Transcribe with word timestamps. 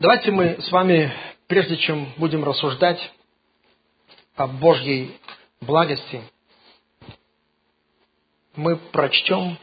Давайте 0.00 0.30
мы 0.30 0.56
с 0.62 0.72
вами, 0.72 1.12
прежде 1.46 1.76
чем 1.76 2.14
будем 2.16 2.42
рассуждать 2.42 2.98
о 4.34 4.46
Божьей 4.46 5.14
благости, 5.60 6.22
мы 8.56 8.76
прочтем 8.76 9.58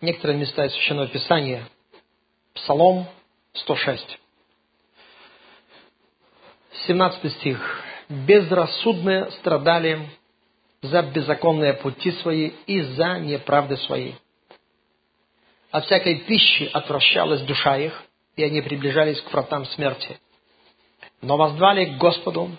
некоторые 0.00 0.38
места 0.38 0.64
из 0.64 0.72
Священного 0.74 1.08
Писания. 1.08 1.68
Псалом 2.54 3.04
106. 3.54 4.16
17 6.86 7.32
стих. 7.32 7.80
«Безрассудные 8.08 9.28
страдали 9.40 10.08
за 10.82 11.02
беззаконные 11.02 11.72
пути 11.72 12.12
свои 12.12 12.52
и 12.68 12.80
за 12.80 13.18
неправды 13.18 13.76
свои. 13.78 14.12
От 15.72 15.86
всякой 15.86 16.16
пищи 16.16 16.68
отвращалась 16.70 17.40
душа 17.40 17.78
их, 17.78 18.04
и 18.36 18.44
они 18.44 18.60
приближались 18.60 19.20
к 19.22 19.32
вратам 19.32 19.64
смерти. 19.64 20.18
Но 21.22 21.38
воздвали 21.38 21.86
к 21.86 21.96
Господу 21.96 22.50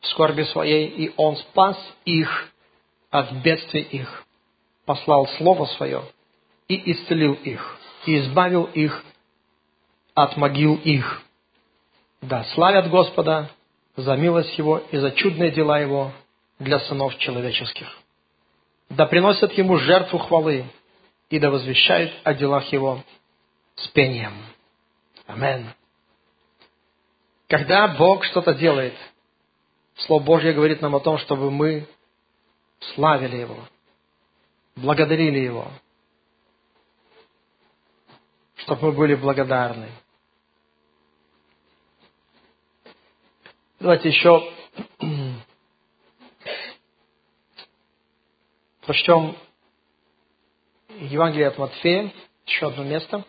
в 0.00 0.06
скорби 0.08 0.42
своей, 0.42 0.88
и 0.88 1.12
Он 1.16 1.36
спас 1.36 1.78
их 2.04 2.48
от 3.10 3.30
бедствий 3.34 3.82
их, 3.82 4.24
послал 4.84 5.28
Слово 5.38 5.66
Свое 5.76 6.02
и 6.66 6.92
исцелил 6.92 7.34
их, 7.34 7.78
и 8.06 8.18
избавил 8.18 8.64
их 8.64 9.04
от 10.14 10.36
могил 10.36 10.74
их. 10.74 11.22
Да 12.20 12.42
славят 12.54 12.90
Господа 12.90 13.48
за 13.94 14.16
милость 14.16 14.58
Его 14.58 14.78
и 14.90 14.96
за 14.96 15.12
чудные 15.12 15.52
дела 15.52 15.78
Его 15.78 16.10
для 16.58 16.80
сынов 16.80 17.16
человеческих. 17.18 17.86
Да 18.88 19.06
приносят 19.06 19.52
Ему 19.52 19.76
жертву 19.76 20.18
хвалы 20.18 20.64
и 21.30 21.38
да 21.38 21.48
возвещают 21.50 22.12
о 22.24 22.34
делах 22.34 22.70
Его 22.72 23.02
с 23.76 23.86
пением. 23.88 24.34
Амен. 25.26 25.72
Когда 27.48 27.88
Бог 27.88 28.24
что-то 28.24 28.54
делает, 28.54 28.94
Слово 29.94 30.22
Божье 30.22 30.52
говорит 30.52 30.82
нам 30.82 30.96
о 30.96 31.00
том, 31.00 31.18
чтобы 31.18 31.50
мы 31.50 31.86
славили 32.94 33.36
Его, 33.36 33.58
благодарили 34.74 35.38
Его, 35.38 35.70
чтобы 38.56 38.86
мы 38.86 38.92
были 38.92 39.14
благодарны. 39.14 39.88
Давайте 43.78 44.08
еще 44.08 44.52
прочтем 48.82 49.36
Евангелие 51.00 51.48
от 51.48 51.56
Матфея, 51.56 52.12
еще 52.46 52.66
одно 52.66 52.84
место. 52.84 53.24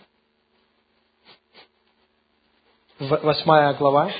Восьмая 3.00 3.73
глава. 3.75 4.11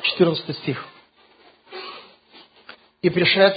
14 0.00 0.56
стих. 0.56 0.86
«И 3.02 3.10
пришед 3.10 3.54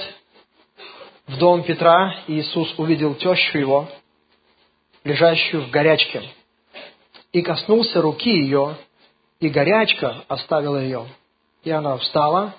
в 1.28 1.38
дом 1.38 1.64
Петра, 1.64 2.24
Иисус 2.28 2.78
увидел 2.78 3.16
тещу 3.16 3.58
его, 3.58 3.90
лежащую 5.06 5.66
в 5.66 5.72
горячке, 5.72 6.30
и 7.32 7.42
коснулся 7.42 8.02
руки 8.02 8.30
ее, 8.30 8.76
и 9.40 9.48
горячка 9.48 10.26
оставила 10.28 10.82
ее, 10.82 11.08
и 11.64 11.72
она 11.72 11.98
встала 11.98 12.56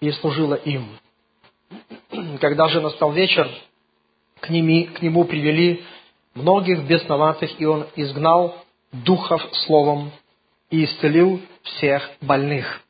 и 0.00 0.10
служила 0.12 0.54
им. 0.54 0.98
Когда 2.40 2.68
же 2.68 2.80
настал 2.80 3.12
вечер, 3.12 3.48
к, 4.40 4.48
ними, 4.48 4.84
к 4.84 5.02
нему 5.02 5.24
привели 5.24 5.84
многих 6.34 6.84
бесноватых, 6.84 7.60
и 7.60 7.64
он 7.64 7.86
изгнал 7.96 8.64
духов 8.92 9.42
словом 9.66 10.10
и 10.70 10.84
исцелил 10.84 11.40
всех 11.62 12.10
больных. 12.20 12.80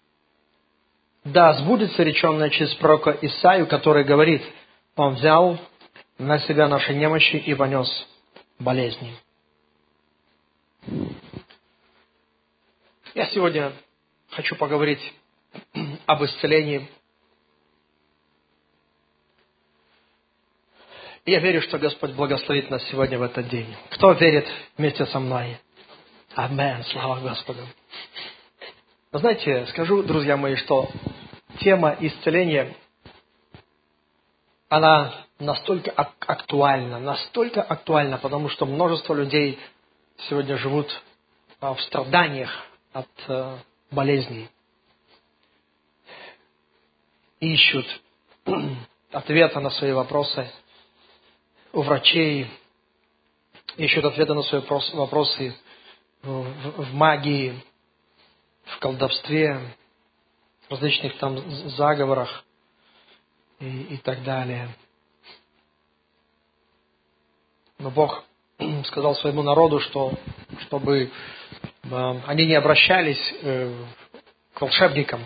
Да, 1.24 1.52
сбудется 1.54 2.02
реченное 2.02 2.48
через 2.50 2.74
пророка 2.74 3.16
Исаию, 3.20 3.66
который 3.66 4.04
говорит, 4.04 4.42
Он 4.96 5.14
взял 5.14 5.58
на 6.18 6.38
себя 6.40 6.68
наши 6.68 6.94
немощи 6.94 7.36
и 7.36 7.54
понес 7.54 7.88
болезни. 8.58 9.14
Я 13.14 13.26
сегодня 13.26 13.72
хочу 14.30 14.56
поговорить 14.56 15.00
об 16.06 16.24
исцелении. 16.24 16.88
Я 21.26 21.40
верю, 21.40 21.60
что 21.62 21.78
Господь 21.78 22.12
благословит 22.12 22.70
нас 22.70 22.82
сегодня 22.88 23.18
в 23.18 23.22
этот 23.22 23.48
день. 23.48 23.74
Кто 23.90 24.12
верит 24.12 24.46
вместе 24.76 25.06
со 25.06 25.20
мной? 25.20 25.58
Амен. 26.34 26.82
Слава 26.84 27.20
Господу. 27.20 27.60
Знаете, 29.12 29.66
скажу, 29.66 30.02
друзья 30.02 30.36
мои, 30.36 30.56
что 30.56 30.88
тема 31.60 31.96
исцеления, 32.00 32.74
она 34.68 35.12
настолько 35.38 35.90
актуальна, 35.90 36.98
настолько 36.98 37.62
актуальна, 37.62 38.18
потому 38.18 38.48
что 38.48 38.66
множество 38.66 39.14
людей 39.14 39.58
сегодня 40.28 40.56
живут 40.56 40.88
а, 41.60 41.74
в 41.74 41.82
страданиях 41.82 42.50
от 42.92 43.08
э, 43.28 43.58
болезней. 43.90 44.48
Ищут 47.40 47.86
ответа 49.12 49.60
на 49.60 49.70
свои 49.70 49.92
вопросы 49.92 50.50
у 51.72 51.82
врачей, 51.82 52.50
ищут 53.76 54.04
ответы 54.04 54.34
на 54.34 54.42
свои 54.42 54.62
вопросы 54.92 55.56
в 56.22 56.92
магии, 56.92 57.58
в 58.64 58.78
колдовстве, 58.78 59.74
в 60.68 60.72
различных 60.72 61.16
там 61.18 61.38
заговорах 61.70 62.44
и, 63.58 63.94
и 63.94 63.96
так 63.98 64.22
далее. 64.22 64.68
Но 67.78 67.90
Бог 67.90 68.22
сказал 68.84 69.14
своему 69.16 69.42
народу, 69.42 69.80
что 69.80 70.12
чтобы 70.66 71.10
э, 71.84 72.20
они 72.26 72.46
не 72.46 72.54
обращались 72.54 73.34
э, 73.42 73.84
к 74.52 74.60
волшебникам. 74.60 75.24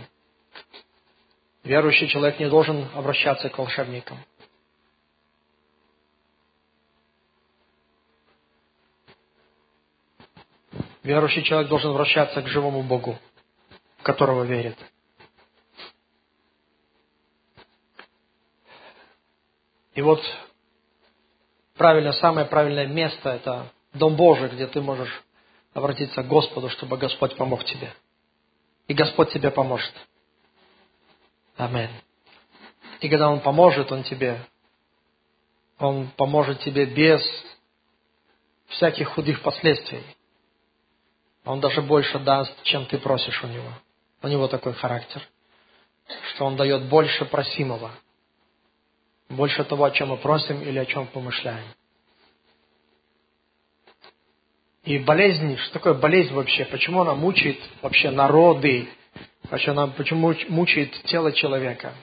Верующий 1.65 2.09
человек 2.09 2.39
не 2.39 2.49
должен 2.49 2.89
обращаться 2.95 3.49
к 3.49 3.57
волшебникам. 3.57 4.19
Верующий 11.03 11.43
человек 11.43 11.69
должен 11.69 11.91
обращаться 11.91 12.43
к 12.43 12.49
живому 12.49 12.83
Богу, 12.83 13.19
в 13.99 14.03
которого 14.03 14.45
верит. 14.45 14.77
И 19.95 20.03
вот 20.03 20.21
правильно, 21.77 22.13
самое 22.13 22.47
правильное 22.47 22.87
место– 22.87 23.29
это 23.31 23.73
Дом 23.95 24.17
Божий, 24.17 24.49
где 24.51 24.67
ты 24.67 24.83
можешь 24.83 25.23
обратиться 25.73 26.23
к 26.23 26.29
Господу, 26.29 26.69
чтобы 26.69 26.99
Господь 26.99 27.37
помог 27.37 27.65
тебе. 27.65 27.95
И 28.87 28.93
Господь 28.93 29.31
тебе 29.31 29.51
поможет. 29.51 29.95
Амин. 31.57 31.91
И 33.01 33.09
когда 33.09 33.31
Он 33.31 33.41
поможет, 33.41 33.93
Он 33.93 34.03
тебе, 34.03 34.41
Он 35.79 36.09
поможет 36.17 36.61
тебе 36.61 36.87
без 36.87 37.23
всяких 38.69 39.09
худых 39.11 39.43
последствий. 39.43 40.03
Он 41.45 41.61
даже 41.61 41.83
больше 41.83 42.19
даст, 42.19 42.63
чем 42.63 42.87
ты 42.87 42.99
просишь 42.99 43.43
у 43.45 43.47
Него. 43.47 43.73
У 44.23 44.29
Него 44.29 44.49
такой 44.49 44.73
характер, 44.73 45.23
что 46.31 46.47
Он 46.47 46.57
дает 46.57 46.89
больше 46.89 47.25
просимого, 47.27 47.91
больше 49.29 49.65
того, 49.65 49.85
о 49.85 49.91
чем 49.91 50.09
мы 50.09 50.17
просим 50.17 50.63
или 50.63 50.79
о 50.79 50.87
чем 50.87 51.07
помышляем. 51.07 51.67
И 54.85 54.99
болезнь, 54.99 55.57
что 55.57 55.75
такое 55.75 55.95
болезнь 55.95 56.35
вообще? 56.35 56.67
Почему 56.67 57.01
она 57.01 57.15
мучает 57.15 57.59
вообще 57.81 58.11
народы? 58.11 58.89
Почему 59.55 59.81
она 59.83 59.93
почему 59.93 60.35
мучает 60.49 60.91
тело 61.05 61.31
человека? 61.31 61.95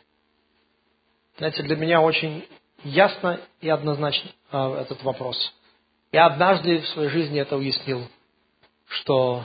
Знаете, 1.38 1.64
для 1.64 1.76
меня 1.76 2.00
очень 2.00 2.48
ясно 2.86 3.42
и 3.60 3.68
однозначно 3.68 4.32
э, 4.54 4.76
этот 4.80 5.04
вопрос. 5.04 5.54
Я 6.14 6.28
однажды 6.28 6.80
в 6.80 6.88
своей 6.88 7.10
жизни 7.10 7.42
это 7.42 7.58
уяснил, 7.58 8.08
что 8.88 9.44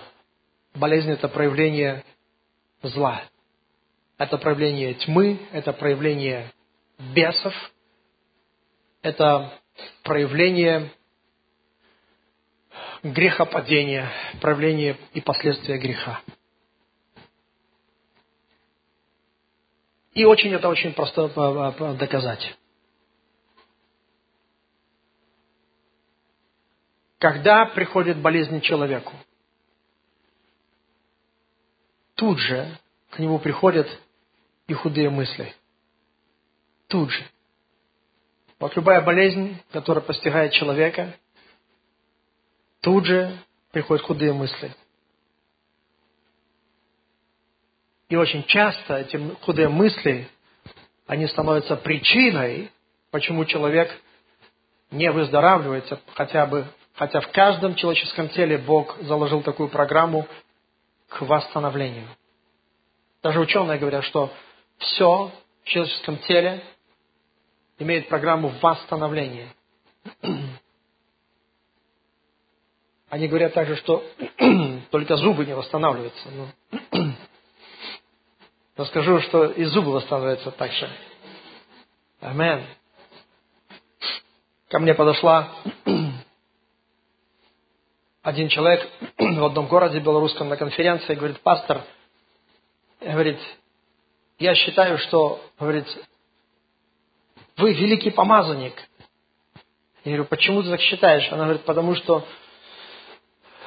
болезнь– 0.73 1.11
это 1.11 1.27
проявление 1.27 2.05
зла. 2.81 3.23
Это 4.19 4.39
проявление 4.39 4.95
тьмы, 4.95 5.41
это 5.51 5.73
проявление 5.73 6.53
бесов, 7.13 7.55
это 9.03 9.53
проявление 10.05 10.93
грехопадения, 13.03 14.13
проявление 14.41 14.97
и 15.13 15.21
последствия 15.21 15.79
греха. 15.79 16.21
И 20.17 20.25
очень 20.25 20.51
это 20.55 20.71
очень 20.71 20.95
просто 20.95 21.25
э, 21.25 21.29
э, 21.37 21.73
э, 21.79 21.95
доказать. 21.99 22.57
Когда 27.19 27.67
приходит 27.67 28.17
болезнь 28.23 28.63
человеку, 28.63 29.13
тут 32.15 32.39
же 32.39 32.79
к 33.11 33.19
нему 33.19 33.39
приходят 33.39 33.87
и 34.69 34.73
худые 34.73 35.11
мысли. 35.11 35.55
Тут 36.87 37.11
же. 37.11 37.23
Вот 38.59 38.75
любая 38.75 39.03
болезнь, 39.03 39.61
которая 39.71 40.03
постигает 40.03 40.53
человека, 40.53 41.15
тут 42.81 43.05
же 43.05 43.39
приходят 43.71 44.03
худые 44.07 44.33
мысли– 44.33 44.75
И 48.09 48.17
очень 48.17 48.45
часто 48.45 48.99
эти 48.99 49.17
худые 49.43 49.69
мысли, 49.69 50.29
они 51.07 51.27
становятся 51.27 51.77
причиной, 51.77 52.71
почему 53.11 53.45
человек 53.45 53.91
не 54.91 55.11
выздоравливается, 55.11 56.01
хотя 56.15 56.47
бы, 56.47 56.67
хотя 56.95 57.21
в 57.21 57.31
каждом 57.33 57.75
человеческом 57.75 58.29
теле 58.29 58.59
Бог 58.59 58.97
заложил 59.03 59.43
такую 59.43 59.69
программу 59.69 60.27
к 61.09 61.21
восстановлению. 61.23 62.09
Даже 63.23 63.41
ученые 63.41 63.79
говорят, 63.79 64.05
что 64.05 64.33
все 64.79 65.33
в 65.65 65.69
человеческом 65.69 66.19
теле 66.19 66.63
имеет 67.79 68.09
программу 68.09 68.53
восстановления. 68.63 69.49
Они 73.09 73.29
говорят 73.29 73.55
также, 73.55 73.77
что 73.77 74.05
только 74.91 75.17
зубы 75.17 75.47
не 75.47 75.55
восстанавливаются. 75.55 76.29
Но, 76.31 76.49
но 78.77 78.85
скажу, 78.85 79.21
что 79.21 79.47
и 79.47 79.65
зубы 79.65 79.93
восстанавливаются 79.93 80.51
так 80.51 80.71
же. 80.73 80.91
Амен. 82.21 82.67
Ко 84.69 84.79
мне 84.79 84.95
подошла 84.95 85.53
один 88.23 88.49
человек 88.49 88.89
в 89.19 89.45
одном 89.45 89.67
городе 89.67 90.01
белорусском 90.01 90.49
на 90.49 90.57
конференции, 90.57 91.15
говорит, 91.15 91.41
пастор, 91.41 91.83
говорит, 93.01 93.39
я 94.39 94.55
считаю, 94.55 94.99
что, 94.99 95.41
говорит, 95.59 95.87
вы 97.57 97.73
великий 97.73 98.11
помазанник. 98.11 98.75
Я 100.05 100.13
говорю, 100.13 100.25
почему 100.27 100.63
ты 100.63 100.71
так 100.71 100.81
считаешь? 100.81 101.31
Она 101.33 101.45
говорит, 101.45 101.65
потому 101.65 101.95
что, 101.95 102.27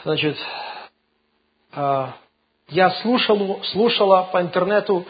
значит, 0.04 0.38
а, 1.72 2.16
я 2.70 2.92
слушал, 3.02 3.64
слушала 3.66 4.30
по 4.32 4.42
интернету 4.42 5.06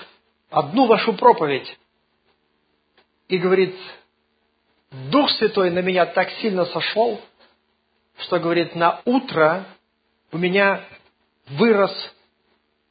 одну 0.50 0.88
вашу 0.88 1.14
проповедь. 1.14 1.78
И 3.28 3.38
говорит, 3.38 3.76
Дух 5.12 5.30
Святой 5.32 5.70
на 5.70 5.80
меня 5.80 6.06
так 6.06 6.30
сильно 6.42 6.66
сошел, 6.66 7.22
что, 8.18 8.40
говорит, 8.40 8.76
на 8.76 9.02
утро 9.06 9.66
у 10.32 10.38
меня 10.38 10.84
вырос 11.48 11.92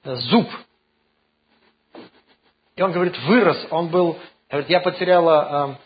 зуб. 0.04 0.48
И 2.76 2.82
он 2.82 2.92
говорит, 2.92 3.18
вырос, 3.18 3.66
он 3.70 3.88
был, 3.88 4.18
говорит, 4.48 4.70
я 4.70 4.80
потеряла 4.80 5.78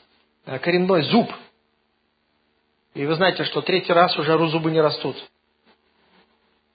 э, 0.45 0.59
коренной 0.59 1.03
зуб. 1.03 1.33
И 2.95 3.07
вы 3.07 3.15
знаете, 3.15 3.45
что 3.45 3.63
третий 3.63 3.93
раз 3.93 4.17
уже 4.19 4.37
зубы 4.49 4.71
не 4.71 4.81
растут. 4.81 5.17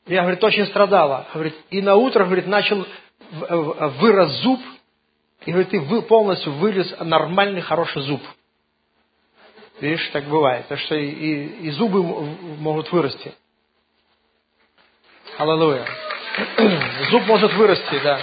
Я, 0.08 0.22
говорит, 0.22 0.44
очень 0.44 0.66
страдала. 0.68 1.28
Говорит, 1.34 1.56
и 1.70 1.82
на 1.82 1.96
утро, 1.96 2.26
говорит, 2.26 2.48
начал 2.48 2.86
вырос 3.30 4.32
зуб, 4.42 4.60
и, 5.46 5.52
говорит, 5.52 5.74
и 5.74 6.02
полностью 6.02 6.54
вылез 6.54 6.94
нормальный, 7.00 7.62
хороший 7.62 8.02
зуб. 8.04 8.22
Видишь, 9.80 10.08
так 10.12 10.26
бывает. 10.26 10.68
Так 10.68 10.80
что 10.80 10.96
и, 10.96 11.08
и, 11.08 11.68
и 11.68 11.72
зубы 11.72 12.02
могут 12.04 12.92
вырасти. 12.92 13.34
Аллилуйя. 15.38 15.86
Зуб 17.12 17.26
может 17.28 17.54
вырасти, 17.54 18.00
да. 18.04 18.20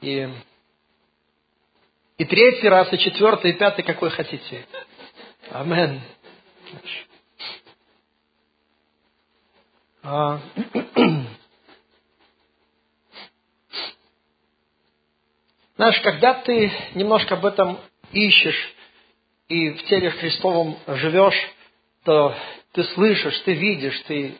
И, 0.00 0.28
и 2.18 2.24
третий 2.24 2.68
раз, 2.68 2.92
и 2.92 2.98
четвертый, 2.98 3.50
и 3.50 3.54
пятый, 3.54 3.82
какой 3.82 4.10
хотите. 4.10 4.66
Амен. 5.50 6.00
А, 10.08 10.38
знаешь, 15.76 16.00
когда 16.00 16.34
ты 16.34 16.70
немножко 16.94 17.34
об 17.34 17.44
этом 17.44 17.80
ищешь, 18.12 18.72
и 19.48 19.70
в 19.70 19.82
теле 19.86 20.12
Христовом 20.12 20.78
живешь, 20.86 21.50
то 22.04 22.36
ты 22.70 22.84
слышишь, 22.84 23.36
ты 23.40 23.54
видишь, 23.54 24.00
ты 24.02 24.38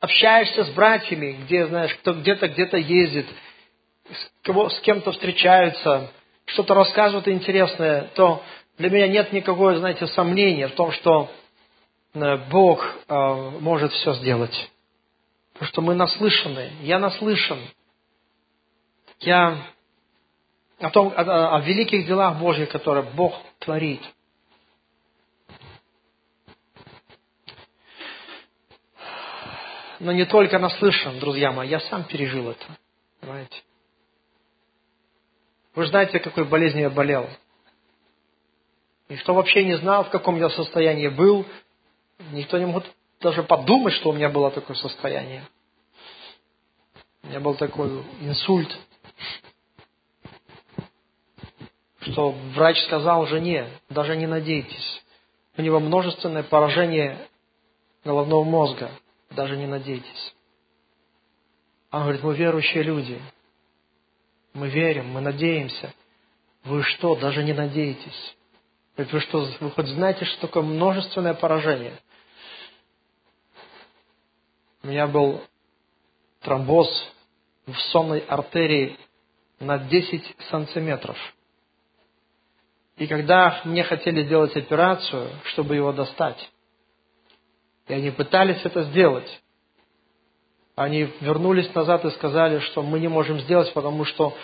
общаешься 0.00 0.64
с 0.64 0.70
братьями, 0.74 1.38
где, 1.44 1.66
знаешь, 1.66 1.94
кто 1.94 2.12
где-то 2.12 2.48
где-то 2.48 2.76
ездит, 2.76 3.26
с, 4.10 4.30
кого, 4.42 4.68
с 4.68 4.78
кем-то 4.80 5.12
встречаются, 5.12 6.12
что-то 6.44 6.74
рассказывают 6.74 7.26
интересное, 7.26 8.10
то 8.14 8.44
для 8.76 8.90
меня 8.90 9.08
нет 9.08 9.32
никакого, 9.32 9.78
знаете, 9.78 10.06
сомнения 10.08 10.68
в 10.68 10.74
том, 10.74 10.92
что 10.92 11.30
Бог 12.14 12.84
э, 13.08 13.50
может 13.60 13.92
все 13.92 14.14
сделать. 14.14 14.70
Потому 15.52 15.68
что 15.68 15.80
мы 15.82 15.94
наслышаны. 15.94 16.70
Я 16.82 16.98
наслышан. 17.00 17.58
Я 19.20 19.66
о 20.78 20.90
том, 20.90 21.12
о, 21.16 21.56
о 21.56 21.60
великих 21.60 22.06
делах 22.06 22.38
Божьих, 22.38 22.68
которые 22.68 23.04
Бог 23.04 23.34
творит. 23.58 24.02
Но 30.00 30.12
не 30.12 30.26
только 30.26 30.58
наслышан, 30.58 31.18
друзья 31.18 31.50
мои, 31.50 31.68
я 31.68 31.80
сам 31.80 32.04
пережил 32.04 32.50
это. 32.50 32.64
Понимаете? 33.20 33.62
Вы 35.74 35.86
знаете, 35.86 36.20
какой 36.20 36.44
болезнью 36.44 36.84
я 36.84 36.90
болел. 36.90 37.28
И 39.08 39.16
что 39.16 39.34
вообще 39.34 39.64
не 39.64 39.76
знал, 39.78 40.04
в 40.04 40.10
каком 40.10 40.36
я 40.36 40.50
состоянии 40.50 41.08
был. 41.08 41.46
Никто 42.32 42.58
не 42.58 42.66
мог 42.66 42.84
даже 43.20 43.42
подумать, 43.42 43.94
что 43.94 44.10
у 44.10 44.12
меня 44.12 44.28
было 44.28 44.50
такое 44.50 44.76
состояние. 44.76 45.44
У 47.22 47.28
меня 47.28 47.40
был 47.40 47.54
такой 47.54 48.02
инсульт 48.20 48.76
что 52.14 52.30
врач 52.54 52.78
сказал 52.84 53.26
жене, 53.26 53.68
даже 53.88 54.16
не 54.16 54.26
надейтесь. 54.26 55.02
У 55.56 55.62
него 55.62 55.80
множественное 55.80 56.42
поражение 56.42 57.28
головного 58.04 58.44
мозга, 58.44 58.90
даже 59.30 59.56
не 59.56 59.66
надейтесь. 59.66 60.34
Он 61.90 62.02
говорит, 62.02 62.22
мы 62.22 62.34
верующие 62.34 62.82
люди, 62.82 63.20
мы 64.52 64.68
верим, 64.68 65.08
мы 65.08 65.20
надеемся. 65.20 65.92
Вы 66.64 66.82
что, 66.82 67.14
даже 67.16 67.42
не 67.42 67.52
надеетесь? 67.52 68.36
Говорит, 68.96 69.12
вы 69.12 69.20
что, 69.20 69.48
вы 69.60 69.70
хоть 69.70 69.88
знаете, 69.88 70.24
что 70.24 70.42
такое 70.42 70.62
множественное 70.62 71.34
поражение? 71.34 71.98
У 74.82 74.88
меня 74.88 75.06
был 75.06 75.42
тромбоз 76.42 76.88
в 77.66 77.76
сонной 77.92 78.20
артерии 78.20 78.98
на 79.58 79.78
10 79.78 80.36
сантиметров– 80.50 81.16
и 82.96 83.06
когда 83.06 83.60
мне 83.64 83.82
хотели 83.82 84.24
сделать 84.24 84.56
операцию, 84.56 85.30
чтобы 85.46 85.74
его 85.74 85.92
достать, 85.92 86.48
и 87.88 87.94
они 87.94 88.10
пытались 88.10 88.60
это 88.64 88.84
сделать, 88.84 89.42
они 90.76 91.10
вернулись 91.20 91.72
назад 91.74 92.04
и 92.04 92.10
сказали, 92.10 92.60
что 92.60 92.82
мы 92.82 93.00
не 93.00 93.08
можем 93.08 93.40
сделать, 93.40 93.72
потому 93.72 94.04
что 94.04 94.36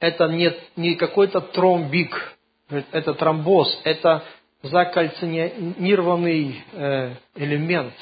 это 0.00 0.26
не, 0.28 0.52
не 0.74 0.96
какой-то 0.96 1.40
тромбик, 1.40 2.35
это 2.68 3.14
тромбоз, 3.14 3.80
это 3.84 4.24
закальцинированный 4.62 6.64
э, 6.72 7.14
элемент. 7.34 7.94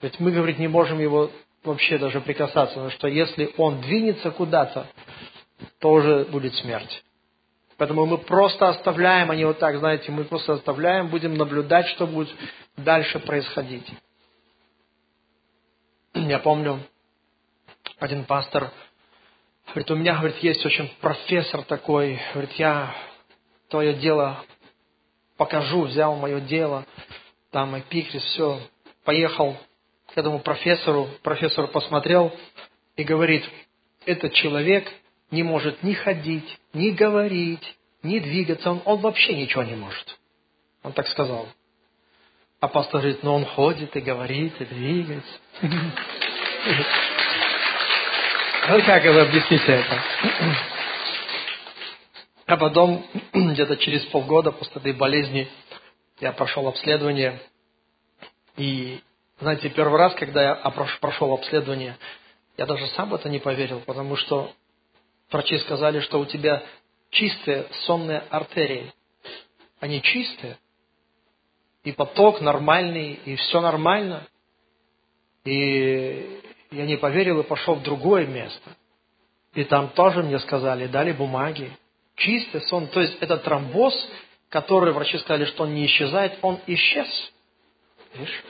Ведь 0.00 0.18
мы, 0.20 0.32
говорит, 0.32 0.58
не 0.58 0.68
можем 0.68 0.98
его 0.98 1.30
вообще 1.64 1.98
даже 1.98 2.20
прикасаться, 2.20 2.74
потому 2.74 2.90
что 2.90 3.08
если 3.08 3.54
он 3.56 3.80
двинется 3.80 4.30
куда-то, 4.30 4.86
то 5.78 5.92
уже 5.92 6.24
будет 6.24 6.54
смерть. 6.56 7.04
Поэтому 7.78 8.06
мы 8.06 8.18
просто 8.18 8.68
оставляем, 8.68 9.30
а 9.30 9.36
не 9.36 9.44
вот 9.44 9.58
так, 9.58 9.78
знаете, 9.78 10.12
мы 10.12 10.24
просто 10.24 10.54
оставляем, 10.54 11.08
будем 11.08 11.34
наблюдать, 11.34 11.86
что 11.88 12.06
будет 12.06 12.34
дальше 12.76 13.18
происходить. 13.20 13.86
Я 16.14 16.38
помню, 16.40 16.80
один 17.98 18.24
пастор 18.24 18.70
говорит, 19.68 19.90
у 19.90 19.96
меня, 19.96 20.16
говорит, 20.16 20.38
есть 20.38 20.64
очень 20.66 20.92
профессор 21.00 21.62
такой, 21.62 22.20
говорит, 22.34 22.52
я 22.52 22.94
твое 23.72 23.94
дело 23.94 24.44
покажу, 25.38 25.84
взял 25.84 26.14
мое 26.14 26.40
дело, 26.40 26.84
там 27.50 27.76
эпикрис, 27.78 28.22
все, 28.22 28.60
поехал 29.02 29.56
к 30.14 30.18
этому 30.18 30.40
профессору, 30.40 31.08
профессор 31.22 31.66
посмотрел 31.68 32.32
и 32.96 33.02
говорит, 33.02 33.42
этот 34.04 34.34
человек 34.34 34.86
не 35.30 35.42
может 35.42 35.82
ни 35.82 35.94
ходить, 35.94 36.58
ни 36.74 36.90
говорить, 36.90 37.76
ни 38.02 38.18
двигаться, 38.18 38.70
он, 38.70 38.82
он 38.84 39.00
вообще 39.00 39.34
ничего 39.34 39.62
не 39.62 39.74
может. 39.74 40.18
Он 40.82 40.92
так 40.92 41.08
сказал. 41.08 41.48
А 42.60 42.68
пастор 42.68 43.00
говорит, 43.00 43.22
ну 43.22 43.34
он 43.34 43.46
ходит 43.46 43.96
и 43.96 44.00
говорит, 44.00 44.52
и 44.60 44.64
двигается. 44.66 45.38
Ну 48.68 48.80
как 48.84 49.02
вы 49.02 49.20
объясните 49.22 49.72
это? 49.72 50.02
А 52.52 52.58
потом, 52.58 53.02
где-то 53.32 53.78
через 53.78 54.04
полгода 54.08 54.52
после 54.52 54.76
этой 54.76 54.92
болезни, 54.92 55.48
я 56.20 56.32
прошел 56.32 56.68
обследование. 56.68 57.40
И, 58.58 59.00
знаете, 59.40 59.70
первый 59.70 59.98
раз, 59.98 60.14
когда 60.16 60.42
я 60.42 60.54
прошел 61.00 61.32
обследование, 61.32 61.96
я 62.58 62.66
даже 62.66 62.86
сам 62.88 63.08
в 63.08 63.14
это 63.14 63.30
не 63.30 63.38
поверил, 63.38 63.80
потому 63.86 64.16
что 64.16 64.52
врачи 65.30 65.56
сказали, 65.60 66.00
что 66.00 66.20
у 66.20 66.26
тебя 66.26 66.62
чистые 67.08 67.68
сонные 67.86 68.18
артерии. 68.28 68.92
Они 69.80 70.02
чистые. 70.02 70.58
И 71.84 71.92
поток 71.92 72.42
нормальный, 72.42 73.14
и 73.14 73.34
все 73.36 73.62
нормально. 73.62 74.28
И 75.46 76.38
я 76.70 76.84
не 76.84 76.98
поверил 76.98 77.40
и 77.40 77.44
пошел 77.44 77.76
в 77.76 77.82
другое 77.82 78.26
место. 78.26 78.76
И 79.54 79.64
там 79.64 79.88
тоже 79.88 80.22
мне 80.22 80.38
сказали, 80.38 80.86
дали 80.86 81.12
бумаги. 81.12 81.72
Чистый 82.22 82.60
сон. 82.62 82.86
То 82.86 83.00
есть 83.00 83.16
это 83.20 83.36
тромбоз, 83.36 83.94
который 84.48 84.92
врачи 84.92 85.18
сказали, 85.18 85.44
что 85.46 85.64
он 85.64 85.74
не 85.74 85.86
исчезает, 85.86 86.38
он 86.42 86.60
исчез. 86.68 87.32
Видишь? 88.14 88.42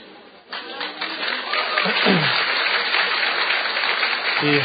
И 4.42 4.60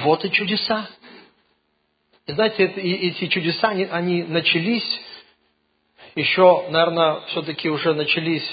вот 0.00 0.24
и 0.24 0.30
чудеса. 0.32 0.88
И 2.26 2.32
знаете, 2.32 2.64
эти 2.64 3.28
чудеса, 3.28 3.68
они, 3.68 3.84
они 3.84 4.22
начались 4.24 5.00
еще, 6.16 6.66
наверное, 6.70 7.20
все-таки 7.28 7.68
уже 7.68 7.94
начались 7.94 8.44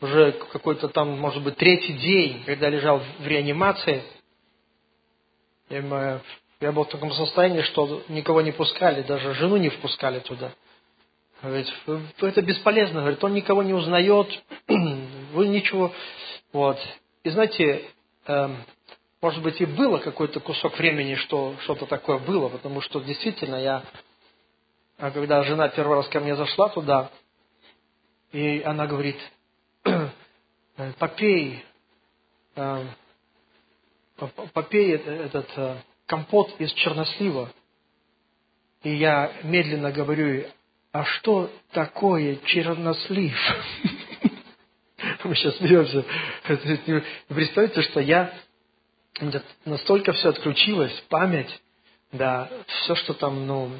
уже 0.00 0.32
какой-то 0.32 0.88
там, 0.88 1.18
может 1.18 1.42
быть, 1.42 1.56
третий 1.56 1.92
день, 1.92 2.44
когда 2.44 2.70
лежал 2.70 3.02
в 3.18 3.26
реанимации. 3.26 4.02
Я, 5.68 6.20
я 6.60 6.72
был 6.72 6.84
в 6.84 6.88
таком 6.88 7.12
состоянии, 7.12 7.62
что 7.62 8.02
никого 8.08 8.40
не 8.40 8.52
пускали, 8.52 9.02
даже 9.02 9.34
жену 9.34 9.56
не 9.56 9.68
впускали 9.68 10.20
туда. 10.20 10.52
Говорит, 11.42 11.68
это 12.20 12.42
бесполезно, 12.42 13.00
говорит, 13.00 13.22
он 13.22 13.34
никого 13.34 13.62
не 13.62 13.74
узнает, 13.74 14.28
вы 14.68 15.48
ничего. 15.48 15.92
Вот. 16.52 16.78
И 17.24 17.30
знаете, 17.30 17.84
эм, 18.26 18.56
может 19.20 19.42
быть, 19.42 19.60
и 19.60 19.66
было 19.66 19.98
какой-то 19.98 20.40
кусок 20.40 20.78
времени, 20.78 21.14
что 21.16 21.54
что-то 21.62 21.84
такое 21.86 22.18
было, 22.18 22.48
потому 22.48 22.80
что 22.80 23.00
действительно 23.00 23.56
я, 23.56 23.84
а 24.98 25.10
когда 25.10 25.42
жена 25.42 25.68
первый 25.68 25.96
раз 25.96 26.08
ко 26.08 26.20
мне 26.20 26.36
зашла 26.36 26.70
туда, 26.70 27.10
и 28.32 28.62
она 28.64 28.86
говорит, 28.86 29.18
попей, 30.98 31.64
э, 32.54 32.84
попей 34.54 34.92
этот 34.94 35.50
э, 35.56 35.76
компот 36.06 36.54
из 36.60 36.72
чернослива. 36.72 37.50
И 38.82 38.94
я 38.94 39.32
медленно 39.42 39.90
говорю, 39.90 40.46
а 40.92 41.04
что 41.04 41.50
такое 41.72 42.36
чернослив? 42.46 43.36
Мы 45.24 45.34
сейчас 45.34 45.56
смеемся. 45.56 46.04
Представьте, 47.28 47.82
что 47.82 48.00
я 48.00 48.32
настолько 49.64 50.12
все 50.12 50.28
отключилось, 50.30 50.92
память, 51.08 51.50
да, 52.12 52.48
все, 52.66 52.94
что 52.94 53.14
там, 53.14 53.46
ну... 53.46 53.70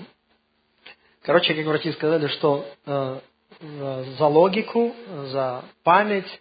Короче, 1.23 1.55
как 1.55 1.67
врачи 1.67 1.93
сказали, 1.93 2.29
что 2.29 2.67
э, 2.87 3.21
за 3.61 4.27
логику, 4.27 4.95
за 5.27 5.65
память, 5.83 6.41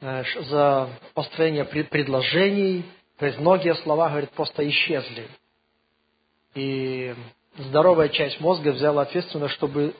э, 0.00 0.22
за 0.42 0.88
построение 1.14 1.64
предложений. 1.64 2.84
То 3.18 3.26
есть 3.26 3.38
многие 3.38 3.74
слова, 3.76 4.08
говорит, 4.08 4.30
просто 4.30 4.68
исчезли. 4.68 5.28
И 6.54 7.14
здоровая 7.56 8.08
часть 8.08 8.40
мозга 8.40 8.70
взяла 8.70 9.02
ответственность, 9.02 9.54
чтобы 9.54 9.94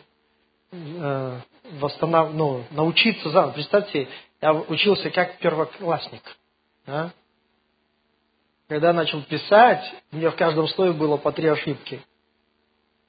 э, 0.72 1.40
восстанов... 1.72 2.34
ну, 2.34 2.64
научиться 2.70 3.30
заново. 3.30 3.52
Представьте, 3.52 4.08
я 4.40 4.52
учился 4.52 5.10
как 5.10 5.38
первоклассник. 5.38 6.22
Да? 6.86 7.12
Когда 8.68 8.92
начал 8.92 9.22
писать, 9.22 9.84
у 10.10 10.16
меня 10.16 10.30
в 10.30 10.36
каждом 10.36 10.66
слове 10.68 10.92
было 10.92 11.16
по 11.16 11.32
три 11.32 11.48
ошибки. 11.48 12.02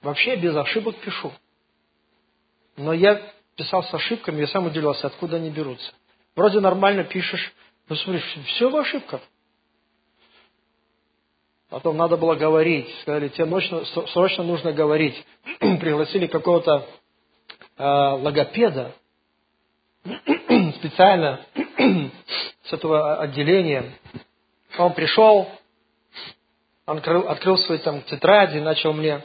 Вообще 0.02 0.36
без 0.36 0.56
ошибок 0.56 0.98
пишу. 0.98 1.32
Но 2.78 2.94
я 2.94 3.22
писал 3.56 3.84
с 3.84 3.94
ошибками, 3.94 4.42
я 4.42 4.48
сам 4.48 4.68
удивлялся, 4.68 5.08
откуда 5.08 5.38
они 5.38 5.50
берутся. 5.50 5.94
Вроде 6.36 6.60
нормально 6.60 7.06
пишешь, 7.06 7.54
но 7.88 7.96
смотри, 7.96 8.22
все 8.46 8.70
в 8.70 8.76
ошибках. 8.76 9.22
Потом 11.76 11.98
надо 11.98 12.16
было 12.16 12.36
говорить. 12.36 12.88
Сказали, 13.02 13.28
тебе 13.28 13.44
ночно, 13.44 13.84
срочно 14.14 14.46
нужно 14.46 14.72
говорить. 14.72 15.14
Пригласили 15.60 16.26
какого-то 16.26 16.88
э, 17.78 17.84
логопеда 17.84 18.94
специально 20.76 21.42
с 22.64 22.72
этого 22.72 23.20
отделения. 23.20 23.92
Он 24.78 24.94
пришел, 24.94 25.50
он 26.86 27.00
открыл, 27.00 27.28
открыл 27.28 27.58
свои 27.58 27.80
там 27.80 28.04
тетради, 28.04 28.60
начал 28.60 28.94
мне 28.94 29.22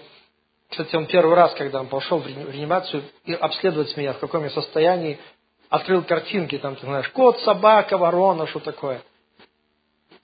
кстати, 0.70 0.96
он 0.96 1.06
первый 1.06 1.36
раз, 1.36 1.54
когда 1.54 1.78
он 1.80 1.86
пошел 1.86 2.18
в 2.18 2.26
реанимацию, 2.26 3.04
и 3.26 3.32
обследовать 3.32 3.96
меня, 3.96 4.14
в 4.14 4.18
каком 4.18 4.42
я 4.42 4.50
состоянии, 4.50 5.20
открыл 5.68 6.02
картинки, 6.02 6.58
там, 6.58 6.74
ты 6.74 6.84
знаешь, 6.84 7.08
кот, 7.10 7.38
собака, 7.42 7.96
ворона, 7.96 8.48
что 8.48 8.58
такое. 8.58 9.02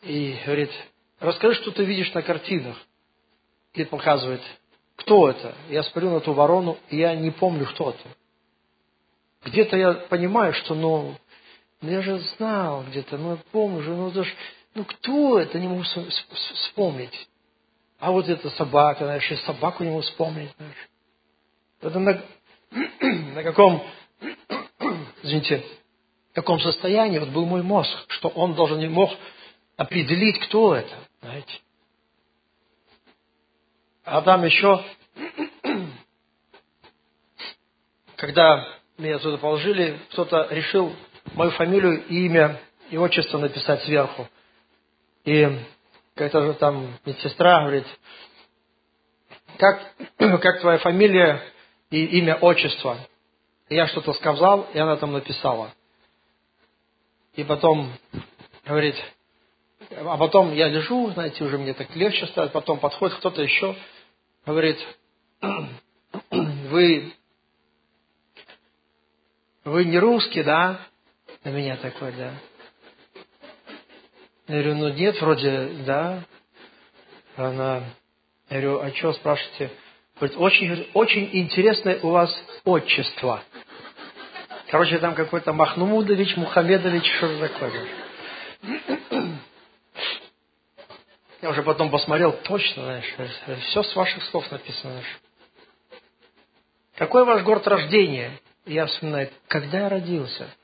И 0.02 0.37
говорит, 0.45 0.73
расскажи, 1.20 1.54
что 1.62 1.70
ты 1.70 1.85
видишь 1.85 2.12
на 2.14 2.23
картинах. 2.23 2.76
И 3.75 3.85
показывает, 3.85 4.40
кто 4.96 5.28
это. 5.28 5.54
Я 5.68 5.82
смотрю 5.82 6.11
на 6.11 6.20
ту 6.20 6.32
ворону, 6.32 6.78
и 6.88 6.96
я 6.96 7.14
не 7.14 7.30
помню, 7.30 7.66
кто 7.66 7.90
это. 7.90 8.08
Где-то 9.44 9.76
я 9.76 9.92
понимаю, 9.94 10.54
что, 10.54 10.75
ну, 10.75 11.14
ну 11.80 11.90
я 11.90 12.00
же 12.00 12.18
знал 12.37 12.85
где-то, 12.85 13.18
ну, 13.18 13.32
я 13.32 13.38
помню 13.52 13.82
же, 13.82 13.90
ну, 13.90 14.11
даже, 14.11 14.32
ну, 14.75 14.85
кто 14.85 15.38
это, 15.38 15.58
не 15.58 15.68
могу 15.68 15.82
вспомнить. 15.82 17.28
А 17.99 18.11
вот 18.12 18.28
эта 18.28 18.49
собака, 18.50 19.04
знаешь, 19.04 19.30
и 19.30 19.37
собаку 19.37 19.85
не 19.85 19.90
могу 19.90 20.02
вспомнить, 20.02 20.50
знаешь. 20.56 20.88
Это 21.82 21.99
на, 21.99 22.23
на 23.35 23.42
каком, 23.42 23.87
извините, 25.23 25.62
каком 26.37 26.61
состоянии 26.61 27.18
вот 27.18 27.30
был 27.30 27.46
мой 27.46 27.62
мозг, 27.62 27.90
что 28.08 28.28
он 28.28 28.54
должен 28.54 28.78
не 28.78 28.88
мог 28.88 29.11
определить, 29.78 30.38
кто 30.40 30.75
это, 30.75 30.94
знаете. 31.26 31.61
А 34.04 34.23
там 34.23 34.45
еще, 34.45 34.85
когда 38.16 38.68
меня 38.97 39.18
туда 39.18 39.37
положили, 39.38 40.00
кто-то 40.12 40.47
решил 40.50 40.95
мою 41.35 41.50
фамилию, 41.52 42.06
имя 42.06 42.61
и 42.90 42.97
отчество 42.97 43.38
написать 43.38 43.83
сверху. 43.83 44.28
И 45.25 45.59
какая-то 46.14 46.47
же 46.47 46.54
там 46.54 46.97
медсестра 47.04 47.62
говорит, 47.62 47.87
как, 49.59 49.83
как 50.40 50.61
твоя 50.61 50.78
фамилия 50.78 51.42
и 51.90 52.04
имя, 52.21 52.37
отчество? 52.37 52.99
И 53.68 53.75
я 53.75 53.88
что-то 53.88 54.12
сказал, 54.12 54.68
и 54.73 54.78
она 54.78 54.97
там 54.97 55.12
написала. 55.12 55.75
И 57.35 57.42
потом 57.42 57.92
говорит, 58.64 58.95
а 59.90 60.16
потом 60.16 60.52
я 60.52 60.69
лежу, 60.69 61.11
знаете, 61.12 61.45
уже 61.45 61.59
мне 61.59 61.75
так 61.75 61.95
легче 61.95 62.26
стало, 62.26 62.49
потом 62.49 62.78
подходит 62.78 63.16
кто-то 63.19 63.43
еще, 63.43 63.76
говорит, 64.45 64.78
вы, 66.31 67.12
вы 69.64 69.85
не 69.85 69.99
русский, 69.99 70.43
да? 70.43 70.81
На 71.45 71.50
меня 71.50 71.76
такой, 71.76 72.12
да. 72.12 72.35
Я 74.49 74.62
говорю, 74.62 74.75
ну 74.76 74.88
нет, 74.90 75.21
вроде, 75.21 75.69
да. 75.85 76.25
Она, 77.37 77.83
я 78.49 78.61
говорю, 78.61 78.81
а 78.81 78.90
что 78.93 79.12
спрашиваете? 79.12 79.71
Говорит, 80.19 80.38
очень, 80.38 80.88
очень 80.95 81.28
интересное 81.33 82.00
у 82.02 82.11
вас 82.11 82.35
отчество. 82.64 83.43
Короче, 84.71 84.99
там 84.99 85.14
какой-то 85.14 85.52
Махнумудович, 85.52 86.37
Мухамедович, 86.37 87.05
что-то 87.19 87.49
такое. 87.49 87.87
Я 91.46 91.50
уже 91.50 91.62
потом 91.62 91.92
посмотрел, 91.92 92.32
точно, 92.32 92.82
знаешь, 92.82 93.14
все 93.68 93.84
с 93.84 93.94
ваших 93.94 94.24
слов 94.24 94.50
написано. 94.50 94.94
Знаешь. 94.94 95.20
Какой 96.96 97.24
ваш 97.24 97.44
город 97.44 97.68
рождения? 97.68 98.40
Я 98.64 98.86
вспоминаю, 98.86 99.30
когда 99.46 99.82
я 99.82 99.88
родился– 99.88 100.50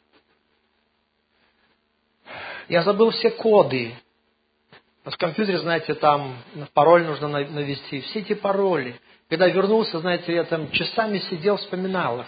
я 2.68 2.82
забыл 2.82 3.10
все 3.10 3.30
коды. 3.30 3.94
В 5.04 5.16
компьютере, 5.16 5.58
знаете, 5.58 5.94
там 5.94 6.38
пароль 6.74 7.04
нужно 7.04 7.28
навести. 7.28 8.00
Все 8.00 8.20
эти 8.20 8.34
пароли. 8.34 9.00
Когда 9.28 9.46
вернулся, 9.46 10.00
знаете, 10.00 10.34
я 10.34 10.42
там 10.42 10.68
часами 10.72 11.18
сидел, 11.18 11.58
вспоминал 11.58 12.22
их. 12.22 12.26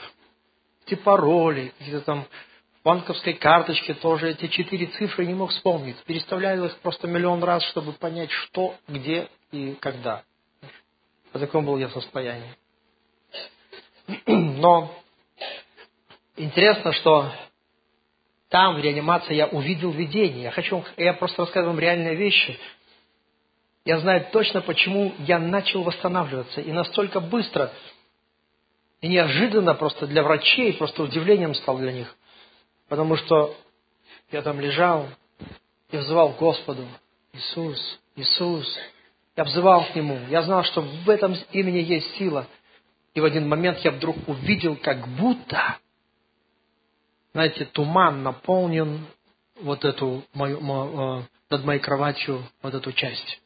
эти 0.87 0.95
пароли, 0.95 1.73
какие-то 1.79 2.03
там 2.03 2.27
банковской 2.85 3.33
карточке 3.33 3.95
тоже 3.95 4.31
эти 4.31 4.47
четыре 4.49 4.87
цифры 4.87 5.25
не 5.25 5.35
мог 5.35 5.51
вспомнить. 5.51 5.97
Переставлял 6.05 6.65
их 6.65 6.79
просто 6.81 7.09
миллион 7.09 7.43
раз, 7.43 7.65
чтобы 7.65 7.93
понять, 7.93 8.31
что, 8.31 8.77
где 8.87 9.29
и 9.51 9.75
когда. 9.81 10.23
В 11.33 11.41
таком 11.41 11.65
был 11.65 11.79
я 11.79 11.89
состоянии. 11.89 12.55
Но 14.27 14.95
интересно, 16.37 16.93
что 16.93 17.33
там, 18.51 18.77
в 18.77 18.81
реанимации, 18.81 19.35
я 19.35 19.47
увидел 19.47 19.91
видение. 19.91 20.45
Я 20.45 20.51
хочу, 20.51 20.85
я 20.97 21.15
просто 21.15 21.43
рассказываю 21.43 21.73
вам 21.73 21.81
реальные 21.81 22.15
вещи. 22.15 22.59
Я 23.87 23.99
знаю 23.99 24.27
точно, 24.31 24.61
почему 24.61 25.15
я 25.21 25.39
начал 25.39 25.83
восстанавливаться. 25.83 26.61
И 26.61 26.71
настолько 26.71 27.21
быстро, 27.21 27.73
и 29.01 29.09
неожиданно 29.09 29.75
просто 29.75 30.07
для 30.07 30.23
врачей, 30.23 30.73
просто 30.75 31.03
удивлением 31.03 31.55
стал 31.55 31.79
для 31.79 31.93
них. 31.93 32.15
Потому 32.95 33.17
что 33.17 33.57
я 34.31 34.41
там 34.43 34.61
лежал 34.61 35.09
и 35.91 35.97
взывал 35.97 36.33
к 36.33 36.39
Господу. 36.39 36.87
Иисус, 37.33 37.99
Иисус. 38.15 38.73
Я 39.35 39.43
взывал 39.43 39.85
к 39.87 39.97
Нему. 39.97 40.17
Я 40.29 40.45
знал, 40.45 40.63
что 40.63 40.81
в 40.81 41.11
этом 41.11 41.35
имени 41.51 41.79
есть 41.79 42.15
сила. 42.15 42.47
И 43.13 43.21
в 43.21 43.25
один 43.25 43.49
момент 43.49 43.79
я 43.79 43.91
вдруг 43.91 44.17
увидел, 44.29 44.77
как 44.77 45.09
будто, 45.09 45.79
знаете, 47.33 47.65
туман 47.65 48.23
наполнен 48.23 49.05
вот 49.61 49.85
эту 49.85 50.23
мою, 50.33 50.61
мою, 50.61 51.19
э, 51.19 51.23
над 51.51 51.65
моей 51.65 51.81
кроватью 51.81 52.45
вот 52.63 52.75
эту 52.75 52.93
часть. 52.93 53.43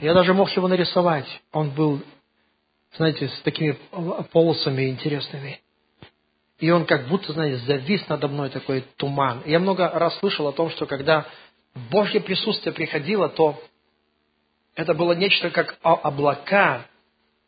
Я 0.00 0.14
даже 0.14 0.32
мог 0.32 0.48
его 0.52 0.66
нарисовать. 0.66 1.26
Он 1.52 1.72
был, 1.72 2.00
знаете, 2.96 3.28
с 3.28 3.42
такими 3.42 3.72
полосами 4.32 4.88
интересными. 4.88 5.60
И 6.60 6.70
он 6.70 6.84
как 6.84 7.08
будто, 7.08 7.32
знаете, 7.32 7.56
завис 7.64 8.06
надо 8.08 8.28
мной 8.28 8.50
такой 8.50 8.82
туман. 8.96 9.42
Я 9.46 9.58
много 9.58 9.88
раз 9.88 10.18
слышал 10.18 10.46
о 10.46 10.52
том, 10.52 10.68
что 10.70 10.86
когда 10.86 11.26
Божье 11.90 12.20
присутствие 12.20 12.74
приходило, 12.74 13.30
то 13.30 13.60
это 14.74 14.92
было 14.92 15.12
нечто 15.12 15.50
как 15.50 15.78
облака, 15.82 16.86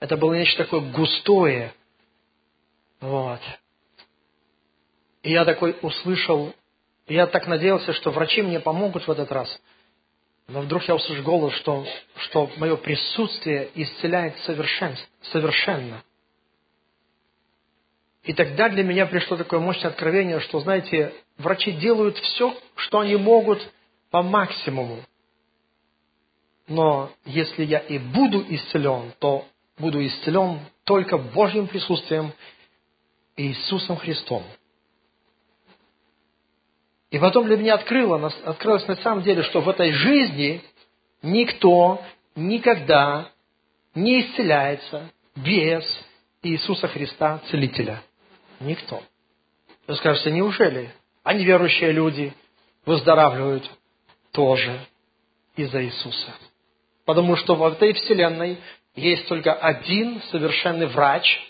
это 0.00 0.16
было 0.16 0.34
нечто 0.34 0.64
такое 0.64 0.80
густое. 0.80 1.74
Вот. 3.00 3.40
И 5.22 5.30
я 5.32 5.44
такой 5.44 5.76
услышал, 5.82 6.54
я 7.06 7.26
так 7.26 7.46
надеялся, 7.46 7.92
что 7.92 8.10
врачи 8.10 8.40
мне 8.40 8.60
помогут 8.60 9.06
в 9.06 9.10
этот 9.10 9.30
раз. 9.30 9.60
Но 10.48 10.62
вдруг 10.62 10.84
я 10.84 10.94
услышал 10.94 11.22
голос, 11.22 11.52
что, 11.54 11.86
что 12.16 12.50
мое 12.56 12.76
присутствие 12.76 13.70
исцеляет 13.74 14.38
совершенно. 14.40 16.02
И 18.24 18.32
тогда 18.32 18.68
для 18.68 18.84
меня 18.84 19.06
пришло 19.06 19.36
такое 19.36 19.58
мощное 19.58 19.90
откровение, 19.90 20.38
что, 20.40 20.60
знаете, 20.60 21.12
врачи 21.38 21.72
делают 21.72 22.16
все, 22.18 22.56
что 22.76 23.00
они 23.00 23.16
могут 23.16 23.60
по 24.10 24.22
максимуму. 24.22 24.98
Но 26.68 27.10
если 27.24 27.64
я 27.64 27.78
и 27.78 27.98
буду 27.98 28.44
исцелен, 28.48 29.12
то 29.18 29.46
буду 29.78 30.04
исцелен 30.06 30.60
только 30.84 31.18
Божьим 31.18 31.66
присутствием 31.66 32.32
Иисусом 33.36 33.96
Христом. 33.96 34.44
И 37.10 37.18
потом 37.18 37.46
для 37.46 37.56
меня 37.56 37.74
открыло, 37.74 38.32
открылось 38.44 38.86
на 38.86 38.96
самом 38.96 39.22
деле, 39.22 39.42
что 39.42 39.60
в 39.60 39.68
этой 39.68 39.90
жизни 39.92 40.62
никто 41.22 42.00
никогда 42.36 43.30
не 43.94 44.22
исцеляется 44.22 45.10
без 45.34 45.84
Иисуса 46.42 46.88
Христа, 46.88 47.40
Целителя. 47.50 48.02
Никто. 48.62 49.02
Вы 49.86 49.96
скажете, 49.96 50.30
неужели? 50.30 50.92
А 51.24 51.34
неверующие 51.34 51.92
люди 51.92 52.32
выздоравливают 52.86 53.68
тоже 54.32 54.80
из-за 55.56 55.84
Иисуса. 55.84 56.32
Потому 57.04 57.36
что 57.36 57.54
в 57.54 57.64
этой 57.64 57.92
вселенной 57.92 58.58
есть 58.94 59.26
только 59.26 59.52
один 59.52 60.22
совершенный 60.30 60.86
врач, 60.86 61.40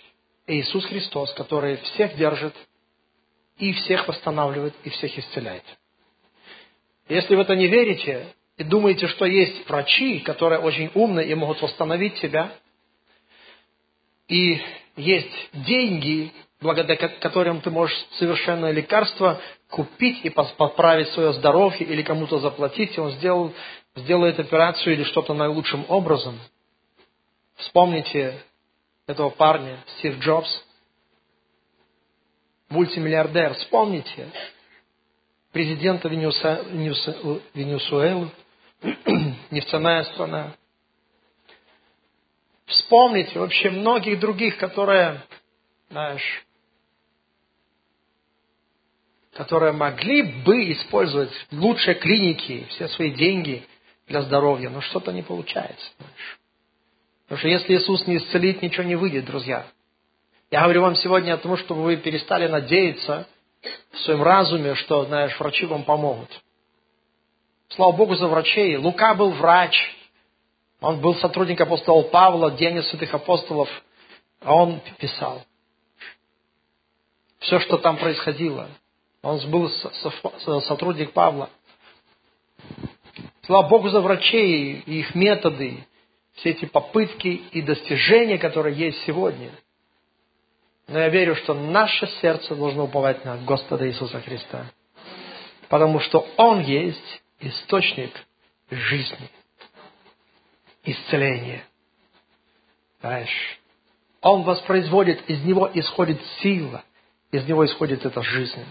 Иисус 0.46 0.84
Христос, 0.86 1.32
который 1.34 1.76
всех 1.76 2.16
держит 2.16 2.54
и 3.58 3.72
всех 3.72 4.08
восстанавливает, 4.08 4.74
и 4.84 4.90
всех 4.90 5.16
исцеляет. 5.18 5.64
Если 7.08 7.34
в 7.34 7.40
это 7.40 7.54
не 7.54 7.66
верите 7.66 8.34
и 8.56 8.64
думаете, 8.64 9.06
что 9.08 9.26
есть 9.26 9.68
врачи, 9.68 10.20
которые 10.20 10.60
очень 10.60 10.90
умны 10.94 11.24
и 11.24 11.34
могут 11.34 11.60
восстановить 11.60 12.14
тебя, 12.14 12.52
и 14.28 14.60
есть 14.96 15.50
деньги, 15.52 16.32
благодаря 16.62 17.08
которым 17.08 17.60
ты 17.60 17.70
можешь 17.70 17.96
совершенное 18.18 18.70
лекарство 18.70 19.40
купить 19.68 20.24
и 20.24 20.30
поправить 20.30 21.08
свое 21.08 21.32
здоровье 21.34 21.86
или 21.86 22.02
кому-то 22.02 22.38
заплатить, 22.38 22.96
и 22.96 23.00
он 23.00 23.10
сделал, 23.12 23.52
сделает 23.96 24.38
операцию 24.38 24.94
или 24.94 25.04
что-то 25.04 25.34
наилучшим 25.34 25.84
образом. 25.88 26.38
Вспомните 27.56 28.40
этого 29.06 29.30
парня, 29.30 29.78
Стив 29.98 30.18
Джобс, 30.20 30.64
мультимиллиардер. 32.68 33.54
Вспомните 33.54 34.28
президента 35.52 36.08
Венесуэлы, 36.08 38.30
нефтяная 39.50 40.04
страна. 40.04 40.54
Вспомните 42.66 43.38
вообще 43.38 43.70
многих 43.70 44.18
других, 44.18 44.56
которые, 44.56 45.20
знаешь, 45.90 46.44
которые 49.34 49.72
могли 49.72 50.22
бы 50.22 50.72
использовать 50.72 51.32
лучшие 51.50 51.94
клиники, 51.94 52.66
все 52.70 52.88
свои 52.88 53.10
деньги 53.10 53.66
для 54.06 54.22
здоровья, 54.22 54.68
но 54.68 54.80
что-то 54.80 55.12
не 55.12 55.22
получается. 55.22 55.90
Потому 57.24 57.38
что 57.38 57.48
если 57.48 57.74
Иисус 57.74 58.06
не 58.06 58.18
исцелит, 58.18 58.60
ничего 58.60 58.84
не 58.84 58.96
выйдет, 58.96 59.24
друзья. 59.24 59.66
Я 60.50 60.64
говорю 60.64 60.82
вам 60.82 60.96
сегодня 60.96 61.32
о 61.32 61.38
том, 61.38 61.56
чтобы 61.56 61.82
вы 61.82 61.96
перестали 61.96 62.46
надеяться 62.46 63.26
в 63.92 63.98
своем 64.00 64.22
разуме, 64.22 64.74
что, 64.74 65.06
знаешь, 65.06 65.38
врачи 65.40 65.64
вам 65.64 65.84
помогут. 65.84 66.28
Слава 67.70 67.92
Богу 67.92 68.16
за 68.16 68.28
врачей. 68.28 68.76
Лука 68.76 69.14
был 69.14 69.30
врач. 69.30 69.74
Он 70.82 71.00
был 71.00 71.14
сотрудник 71.14 71.58
апостола 71.60 72.02
Павла, 72.02 72.50
День 72.50 72.82
святых 72.82 73.14
апостолов. 73.14 73.70
А 74.40 74.54
он 74.54 74.80
писал. 74.98 75.42
Все, 77.38 77.60
что 77.60 77.78
там 77.78 77.96
происходило. 77.96 78.68
Он 79.22 79.38
был 79.50 79.70
сотрудник 80.62 81.12
Павла. 81.12 81.48
Слава 83.42 83.68
Богу 83.68 83.88
за 83.88 84.00
врачей 84.00 84.82
и 84.84 85.00
их 85.00 85.14
методы, 85.14 85.86
все 86.34 86.50
эти 86.50 86.64
попытки 86.64 87.28
и 87.28 87.62
достижения, 87.62 88.38
которые 88.38 88.76
есть 88.76 89.02
сегодня. 89.04 89.50
Но 90.88 90.98
я 90.98 91.08
верю, 91.08 91.36
что 91.36 91.54
наше 91.54 92.06
сердце 92.20 92.54
должно 92.56 92.84
уповать 92.84 93.24
на 93.24 93.36
Господа 93.38 93.88
Иисуса 93.88 94.20
Христа. 94.20 94.66
Потому 95.68 96.00
что 96.00 96.26
Он 96.36 96.60
есть 96.60 97.22
источник 97.40 98.12
жизни, 98.70 99.30
исцеления. 100.84 101.64
Знаешь, 103.00 103.60
Он 104.20 104.42
воспроизводит, 104.42 105.28
из 105.30 105.44
Него 105.44 105.70
исходит 105.74 106.20
сила, 106.40 106.82
из 107.30 107.46
Него 107.46 107.64
исходит 107.64 108.04
эта 108.04 108.22
жизнь. 108.22 108.64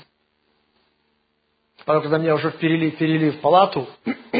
Потом, 1.85 2.03
когда 2.03 2.17
меня 2.17 2.35
уже 2.35 2.51
перели, 2.51 2.91
перели 2.91 3.31
в 3.31 3.41
палату, 3.41 3.87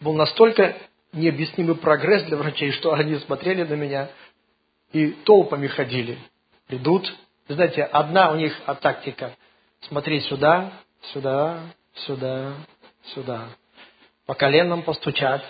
был 0.00 0.14
настолько 0.14 0.76
необъяснимый 1.12 1.76
прогресс 1.76 2.24
для 2.24 2.36
врачей, 2.36 2.72
что 2.72 2.94
они 2.94 3.16
смотрели 3.16 3.64
на 3.64 3.74
меня 3.74 4.10
и 4.92 5.10
толпами 5.10 5.66
ходили. 5.66 6.18
Идут. 6.68 7.12
знаете, 7.48 7.84
одна 7.84 8.30
у 8.30 8.36
них 8.36 8.58
тактика. 8.80 9.34
Смотри 9.82 10.20
сюда, 10.20 10.72
сюда, 11.12 11.60
сюда, 11.94 12.54
сюда. 13.14 13.48
По 14.26 14.34
коленам 14.34 14.82
постучать. 14.82 15.42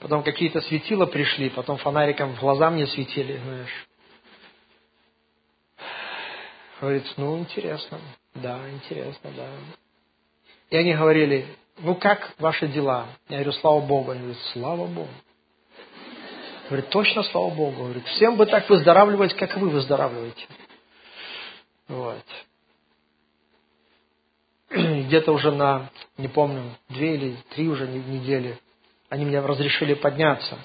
Потом 0.00 0.22
какие-то 0.22 0.60
светила 0.60 1.06
пришли, 1.06 1.50
потом 1.50 1.76
фонариком 1.78 2.34
в 2.34 2.40
глаза 2.40 2.70
мне 2.70 2.86
светили, 2.86 3.38
знаешь. 3.38 3.88
Говорит, 6.80 7.04
ну, 7.16 7.38
интересно. 7.38 7.98
Да, 8.42 8.70
интересно, 8.70 9.30
да. 9.36 9.48
И 10.70 10.76
они 10.76 10.94
говорили, 10.94 11.46
ну 11.78 11.94
как 11.94 12.34
ваши 12.38 12.68
дела? 12.68 13.06
Я 13.28 13.36
говорю, 13.36 13.52
слава 13.52 13.80
Богу. 13.80 14.10
Они 14.10 14.20
говорят, 14.20 14.42
слава 14.52 14.86
Богу. 14.86 15.10
Говорит, 16.68 16.90
точно 16.90 17.22
слава 17.24 17.50
Богу. 17.50 17.84
Говорит, 17.84 18.06
всем 18.06 18.36
бы 18.36 18.46
так 18.46 18.68
выздоравливать, 18.68 19.34
как 19.34 19.56
вы 19.56 19.70
выздоравливаете. 19.70 20.46
Вот. 21.88 22.24
Где-то 24.70 25.32
уже 25.32 25.50
на, 25.50 25.90
не 26.18 26.28
помню, 26.28 26.76
две 26.88 27.14
или 27.14 27.36
три 27.50 27.68
уже 27.68 27.88
недели 27.88 28.58
они 29.08 29.24
мне 29.24 29.40
разрешили 29.40 29.94
подняться. 29.94 30.58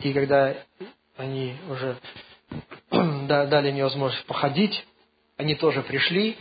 И 0.00 0.12
когда 0.12 0.54
они 1.16 1.56
уже 1.70 1.96
дали 2.90 3.72
мне 3.72 3.84
возможность 3.84 4.26
походить. 4.26 4.84
Они 5.36 5.54
тоже 5.54 5.82
пришли. 5.82 6.36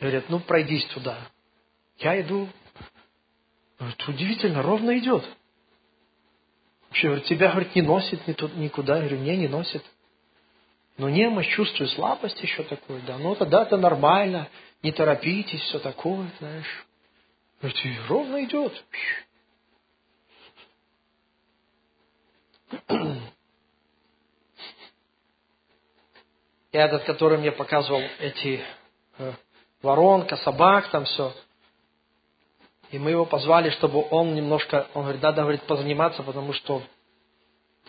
Говорят, 0.00 0.28
ну 0.28 0.40
пройдись 0.40 0.84
туда. 0.86 1.18
Я 1.98 2.20
иду. 2.20 2.48
Говорит, 3.78 4.08
удивительно, 4.08 4.62
ровно 4.62 4.98
идет. 4.98 5.24
Вообще, 6.88 7.08
говорит, 7.08 7.26
тебя, 7.26 7.50
говорит, 7.50 7.74
не 7.74 7.82
носит 7.82 8.26
ни 8.26 8.32
тут, 8.32 8.54
никуда. 8.56 8.96
Я 8.96 9.00
говорю, 9.08 9.18
не, 9.18 9.36
не 9.36 9.48
носит. 9.48 9.84
Но 10.96 11.08
немощь, 11.08 11.48
чувствую 11.48 11.88
слабость 11.88 12.40
еще 12.40 12.62
такой, 12.64 13.00
да. 13.02 13.18
Ну, 13.18 13.34
тогда 13.34 13.62
это 13.62 13.76
нормально, 13.76 14.48
не 14.82 14.92
торопитесь, 14.92 15.60
все 15.62 15.80
такое, 15.80 16.30
знаешь. 16.38 16.86
Говорит, 17.60 17.84
и 17.84 17.98
ровно 18.08 18.44
идет. 18.44 18.84
И 26.70 26.76
этот, 26.76 27.04
который 27.04 27.38
мне 27.38 27.52
показывал 27.52 28.02
эти 28.18 28.60
э, 29.18 29.32
воронка, 29.84 30.36
собак, 30.38 30.90
там 30.90 31.04
все. 31.04 31.32
И 32.90 32.98
мы 32.98 33.10
его 33.10 33.24
позвали, 33.24 33.70
чтобы 33.70 34.06
он 34.10 34.34
немножко, 34.34 34.86
он 34.94 35.02
говорит, 35.02 35.22
надо, 35.22 35.42
говорит, 35.42 35.62
позаниматься, 35.62 36.22
потому 36.22 36.52
что, 36.52 36.82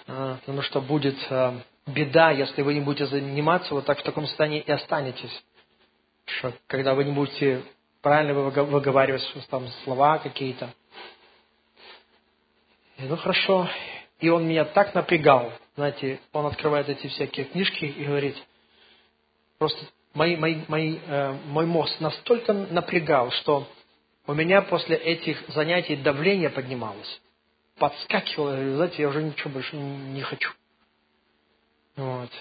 э, 0.08 0.38
потому 0.42 0.62
что 0.62 0.82
будет 0.82 1.18
э, 1.30 1.60
беда, 1.88 2.32
если 2.32 2.62
вы 2.62 2.74
не 2.74 2.82
будете 2.82 3.08
заниматься, 3.08 3.74
вот 3.74 3.86
так 3.86 4.00
в 4.00 4.04
таком 4.04 4.28
состоянии 4.28 4.62
и 4.62 4.72
останетесь. 4.72 5.44
Что, 6.26 6.54
когда 6.68 6.96
вы 6.96 7.04
не 7.04 7.12
будете 7.12 7.64
правильно 8.02 8.34
выговаривать 8.34 9.24
там 9.50 9.68
слова 9.84 10.18
какие-то. 10.20 10.74
И, 12.98 13.04
ну 13.04 13.16
хорошо. 13.18 13.70
И 14.20 14.30
он 14.30 14.48
меня 14.48 14.66
так 14.66 14.96
напрягал. 14.96 15.52
Знаете, 15.76 16.20
он 16.32 16.46
открывает 16.46 16.90
эти 16.90 17.08
всякие 17.08 17.46
книжки 17.46 17.86
и 17.86 18.06
говорит, 18.06 18.38
просто 19.58 19.86
мои, 20.16 20.36
мои, 20.38 20.62
мои, 20.68 20.98
э, 21.06 21.34
мой 21.46 21.66
мозг 21.66 22.00
настолько 22.00 22.54
напрягал, 22.54 23.32
что 23.32 23.68
у 24.26 24.34
меня 24.34 24.62
после 24.62 24.96
этих 24.96 25.44
занятий 25.50 25.98
давление 25.98 26.50
поднималось. 26.50 27.22
Подскакивало, 27.78 28.56
знаете, 28.76 29.04
я 29.04 29.10
уже 29.10 29.22
ничего 29.22 29.52
больше 29.52 29.76
не 29.76 30.22
хочу. 30.22 30.52
Вот. 31.98 32.32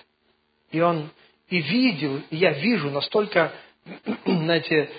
И 0.70 0.80
он 0.80 1.10
и 1.48 1.60
видел, 1.60 2.22
и 2.30 2.36
я 2.36 2.52
вижу 2.52 2.90
настолько, 2.90 3.52
знаете, 4.24 4.90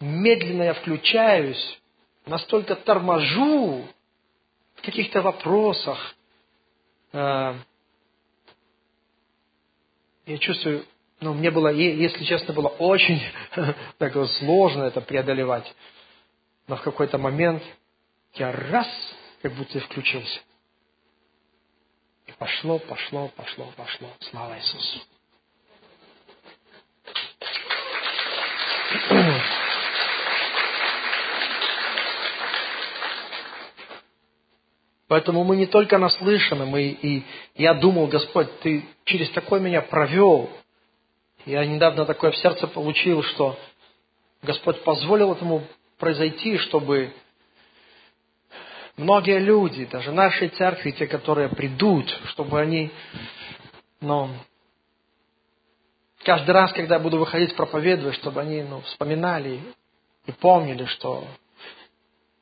медленно 0.00 0.64
я 0.64 0.74
включаюсь, 0.74 1.80
настолько 2.26 2.74
торможу 2.74 3.86
в 4.74 4.82
каких-то 4.82 5.22
вопросах. 5.22 6.16
Э, 7.12 7.54
я 10.26 10.38
чувствую, 10.38 10.86
ну, 11.24 11.32
мне 11.32 11.50
было, 11.50 11.68
если 11.68 12.22
честно, 12.24 12.52
было 12.52 12.68
очень 12.68 13.18
так 13.98 14.12
сложно 14.38 14.82
это 14.82 15.00
преодолевать. 15.00 15.74
Но 16.68 16.76
в 16.76 16.82
какой-то 16.82 17.16
момент 17.16 17.62
я 18.34 18.52
раз, 18.52 18.86
как 19.40 19.54
будто 19.54 19.80
включился. 19.80 20.40
И 22.26 22.32
пошло, 22.32 22.78
пошло, 22.78 23.28
пошло, 23.36 23.72
пошло. 23.74 24.10
Слава 24.20 24.58
Иисусу. 24.58 25.00
Поэтому 35.08 35.44
мы 35.44 35.56
не 35.56 35.66
только 35.66 35.96
наслышаны, 35.96 36.66
мы 36.66 36.82
и 36.82 37.24
я 37.54 37.72
думал, 37.72 38.08
Господь, 38.08 38.60
Ты 38.60 38.84
через 39.04 39.30
такой 39.30 39.60
меня 39.60 39.80
провел, 39.80 40.50
я 41.46 41.64
недавно 41.64 42.06
такое 42.06 42.30
в 42.30 42.36
сердце 42.36 42.66
получил, 42.66 43.22
что 43.22 43.58
Господь 44.42 44.82
позволил 44.82 45.32
этому 45.32 45.66
произойти, 45.98 46.58
чтобы 46.58 47.12
многие 48.96 49.38
люди, 49.38 49.84
даже 49.86 50.12
нашей 50.12 50.48
церкви, 50.48 50.92
те, 50.92 51.06
которые 51.06 51.48
придут, 51.48 52.08
чтобы 52.28 52.60
они, 52.60 52.90
ну, 54.00 54.30
каждый 56.24 56.50
раз, 56.50 56.72
когда 56.72 56.96
я 56.96 57.00
буду 57.00 57.18
выходить 57.18 57.54
проповедовать, 57.56 58.16
чтобы 58.16 58.40
они 58.40 58.62
ну, 58.62 58.80
вспоминали 58.82 59.60
и 60.26 60.32
помнили, 60.32 60.84
что 60.86 61.26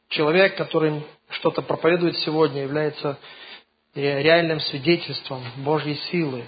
человек, 0.08 0.56
который 0.56 1.04
что-то 1.30 1.62
проповедует 1.62 2.16
сегодня, 2.18 2.62
является 2.62 3.18
реальным 3.94 4.60
свидетельством 4.60 5.42
Божьей 5.58 5.96
силы, 6.10 6.44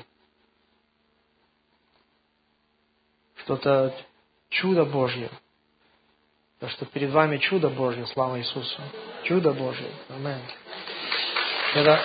что-то 3.44 3.94
чудо 4.48 4.84
Божье. 4.84 5.30
То, 6.60 6.68
что 6.68 6.86
перед 6.86 7.10
вами 7.10 7.36
чудо 7.38 7.68
Божье, 7.68 8.06
слава 8.06 8.38
Иисусу. 8.38 8.80
Чудо 9.24 9.52
Божье. 9.52 9.88
Аминь. 10.08 10.40
Это... 11.74 12.00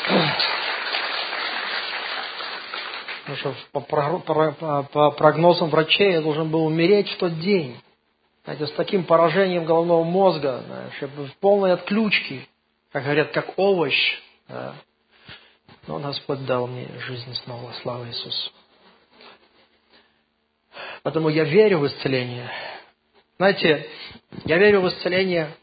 Потому 3.22 3.38
что 3.38 3.56
по, 3.72 3.80
по, 4.20 4.84
по 4.84 5.12
прогнозам 5.12 5.70
врачей 5.70 6.14
я 6.14 6.22
должен 6.22 6.50
был 6.50 6.66
умереть 6.66 7.10
в 7.10 7.18
тот 7.18 7.40
день. 7.40 7.80
Знаете, 8.44 8.68
с 8.68 8.72
таким 8.72 9.06
поражением 9.06 9.66
головного 9.66 10.04
мозга, 10.04 10.64
знаешь, 10.66 11.02
в 11.02 11.38
полной 11.40 11.74
отключке, 11.74 12.48
как 12.92 13.04
говорят, 13.04 13.32
как 13.32 13.58
овощ. 13.58 13.96
Да. 14.48 14.74
Но 15.88 16.00
Господь 16.00 16.46
дал 16.46 16.68
мне 16.68 16.88
жизнь 17.00 17.34
снова. 17.44 17.72
Слава 17.82 18.08
Иисусу. 18.08 18.52
Поэтому 21.04 21.30
я 21.30 21.44
верю 21.44 21.80
в 21.80 21.88
исцеление. 21.88 22.52
Знаете, 23.38 23.88
я 24.46 24.58
верю 24.58 24.82
в 24.82 24.90
исцеление, 24.90 25.56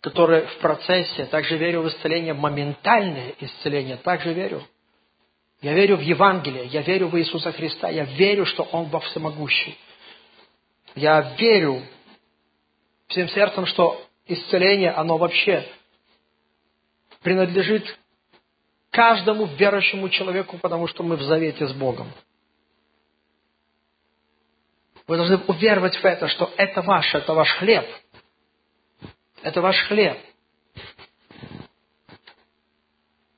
которое 0.00 0.46
в 0.46 0.58
процессе. 0.58 1.26
Также 1.26 1.56
верю 1.56 1.82
в 1.82 1.88
исцеление, 1.88 2.34
моментальное 2.34 3.34
исцеление. 3.40 3.96
Также 3.96 4.32
верю. 4.32 4.62
Я 5.62 5.74
верю 5.74 5.96
в 5.96 6.00
Евангелие. 6.00 6.66
Я 6.66 6.82
верю 6.82 7.08
в 7.08 7.18
Иисуса 7.18 7.52
Христа. 7.52 7.88
Я 7.88 8.04
верю, 8.04 8.44
что 8.46 8.64
Он 8.64 8.86
во 8.86 9.00
всемогущий. 9.00 9.78
Я 10.94 11.34
верю 11.38 11.82
всем 13.08 13.28
сердцем, 13.28 13.66
что 13.66 14.02
исцеление, 14.26 14.90
оно 14.90 15.18
вообще 15.18 15.64
принадлежит 17.22 17.98
каждому 18.90 19.46
верующему 19.46 20.08
человеку, 20.08 20.58
потому 20.58 20.88
что 20.88 21.02
мы 21.02 21.16
в 21.16 21.22
завете 21.22 21.66
с 21.66 21.72
Богом. 21.72 22.10
Вы 25.06 25.16
должны 25.16 25.36
уверовать 25.36 25.96
в 25.96 26.04
это, 26.04 26.26
что 26.28 26.52
это 26.56 26.82
ваш, 26.82 27.14
это 27.14 27.32
ваш 27.32 27.48
хлеб. 27.58 27.86
Это 29.42 29.60
ваш 29.60 29.76
хлеб. 29.86 30.18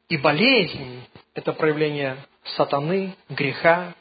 И 0.09 0.17
болезнь– 0.17 1.05
это 1.35 1.53
проявление 1.53 2.25
сатаны, 2.57 3.15
греха, 3.29 3.95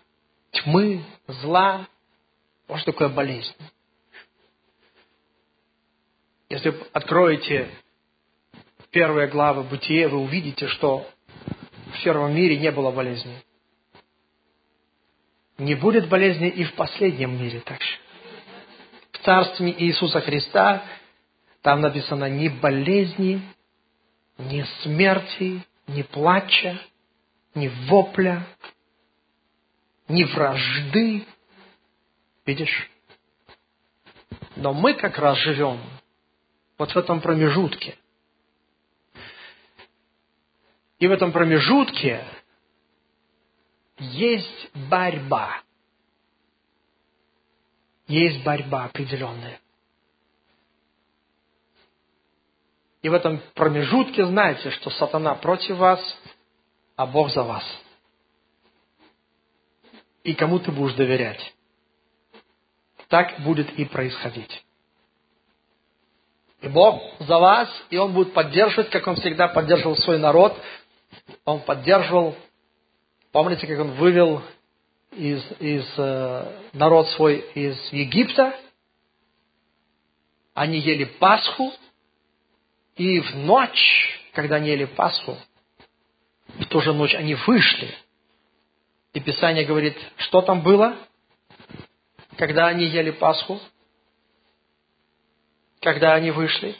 тьмы, 0.51 1.03
зла. 1.27 1.87
Вот 2.69 2.79
что 2.79 2.93
такое 2.93 3.09
болезнь. 3.09 3.53
Если 6.49 6.73
откроете 6.93 7.69
первые 8.91 9.27
главы 9.27 9.63
Бытия, 9.63 10.07
вы 10.07 10.19
увидите, 10.19 10.67
что 10.67 11.05
в 11.93 12.03
первом 12.03 12.33
мире 12.33 12.57
не 12.57 12.71
было 12.71 12.91
болезни 12.91 13.43
не 15.57 15.75
будет 15.75 16.07
болезни 16.07 16.49
и 16.49 16.63
в 16.63 16.73
последнем 16.73 17.41
мире 17.41 17.59
также. 17.61 17.97
В 19.11 19.19
Царстве 19.19 19.71
Иисуса 19.71 20.21
Христа 20.21 20.83
там 21.61 21.81
написано 21.81 22.29
ни 22.29 22.47
болезни, 22.47 23.41
ни 24.37 24.63
смерти, 24.81 25.65
ни 25.87 26.03
плача, 26.03 26.79
ни 27.55 27.67
вопля, 27.87 28.45
ни 30.07 30.23
вражды. 30.23 31.25
Видишь? 32.45 32.89
Но 34.55 34.73
мы 34.73 34.93
как 34.93 35.17
раз 35.17 35.37
живем 35.39 35.79
вот 36.77 36.91
в 36.91 36.97
этом 36.97 37.21
промежутке. 37.21 37.97
И 40.99 41.07
в 41.07 41.11
этом 41.11 41.31
промежутке 41.31 42.23
есть 43.99 44.75
борьба. 44.89 45.61
Есть 48.07 48.43
борьба 48.43 48.85
определенная. 48.85 49.59
И 53.01 53.09
в 53.09 53.13
этом 53.13 53.41
промежутке 53.53 54.25
знаете, 54.25 54.71
что 54.71 54.89
сатана 54.89 55.35
против 55.35 55.77
вас, 55.77 55.99
а 56.95 57.05
Бог 57.05 57.29
за 57.31 57.43
вас. 57.43 57.63
И 60.23 60.33
кому 60.33 60.59
ты 60.59 60.71
будешь 60.71 60.95
доверять. 60.95 61.53
Так 63.07 63.39
будет 63.41 63.71
и 63.79 63.85
происходить. 63.85 64.65
И 66.61 66.67
Бог 66.67 67.01
за 67.19 67.37
вас, 67.37 67.69
и 67.89 67.97
Он 67.97 68.13
будет 68.13 68.33
поддерживать, 68.33 68.89
как 68.89 69.07
Он 69.07 69.15
всегда 69.15 69.47
поддерживал 69.47 69.95
свой 69.95 70.17
народ. 70.17 70.59
Он 71.45 71.61
поддерживал 71.61 72.35
Помните, 73.37 73.67
как 73.67 73.79
он 73.81 73.91
вывел 73.91 74.41
из, 75.11 75.45
из 75.59 75.85
э, 75.95 76.69
народ 76.73 77.07
свой 77.09 77.37
из 77.53 77.77
Египта, 77.93 78.59
они 80.55 80.79
ели 80.79 81.03
Пасху, 81.03 81.71
и 82.95 83.19
в 83.19 83.35
ночь, 83.35 84.19
когда 84.33 84.55
они 84.55 84.69
ели 84.69 84.85
Пасху, 84.85 85.37
в 86.47 86.65
ту 86.65 86.81
же 86.81 86.93
ночь 86.93 87.13
они 87.13 87.35
вышли. 87.35 87.93
И 89.13 89.19
Писание 89.19 89.65
говорит, 89.65 89.95
что 90.17 90.41
там 90.41 90.63
было, 90.63 90.97
когда 92.37 92.65
они 92.65 92.85
ели 92.85 93.11
Пасху, 93.11 93.59
когда 95.79 96.15
они 96.15 96.31
вышли. 96.31 96.75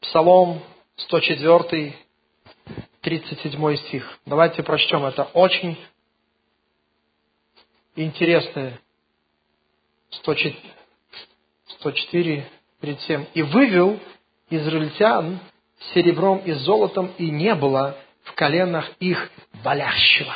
Псалом 0.00 0.62
104, 0.96 2.07
37 3.08 3.76
стих. 3.76 4.18
Давайте 4.26 4.62
прочтем. 4.62 5.06
Это 5.06 5.22
очень 5.32 5.78
интересное 7.96 8.78
104, 10.10 10.54
104, 11.78 12.50
37. 12.80 13.26
«И 13.32 13.40
вывел 13.40 13.98
израильтян 14.50 15.40
серебром 15.94 16.40
и 16.40 16.52
золотом, 16.52 17.14
и 17.16 17.30
не 17.30 17.54
было 17.54 17.96
в 18.24 18.34
коленах 18.34 18.90
их 19.00 19.30
болящего». 19.64 20.34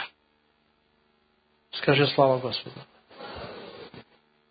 Скажи 1.72 2.06
слава 2.06 2.38
Господу. 2.38 2.76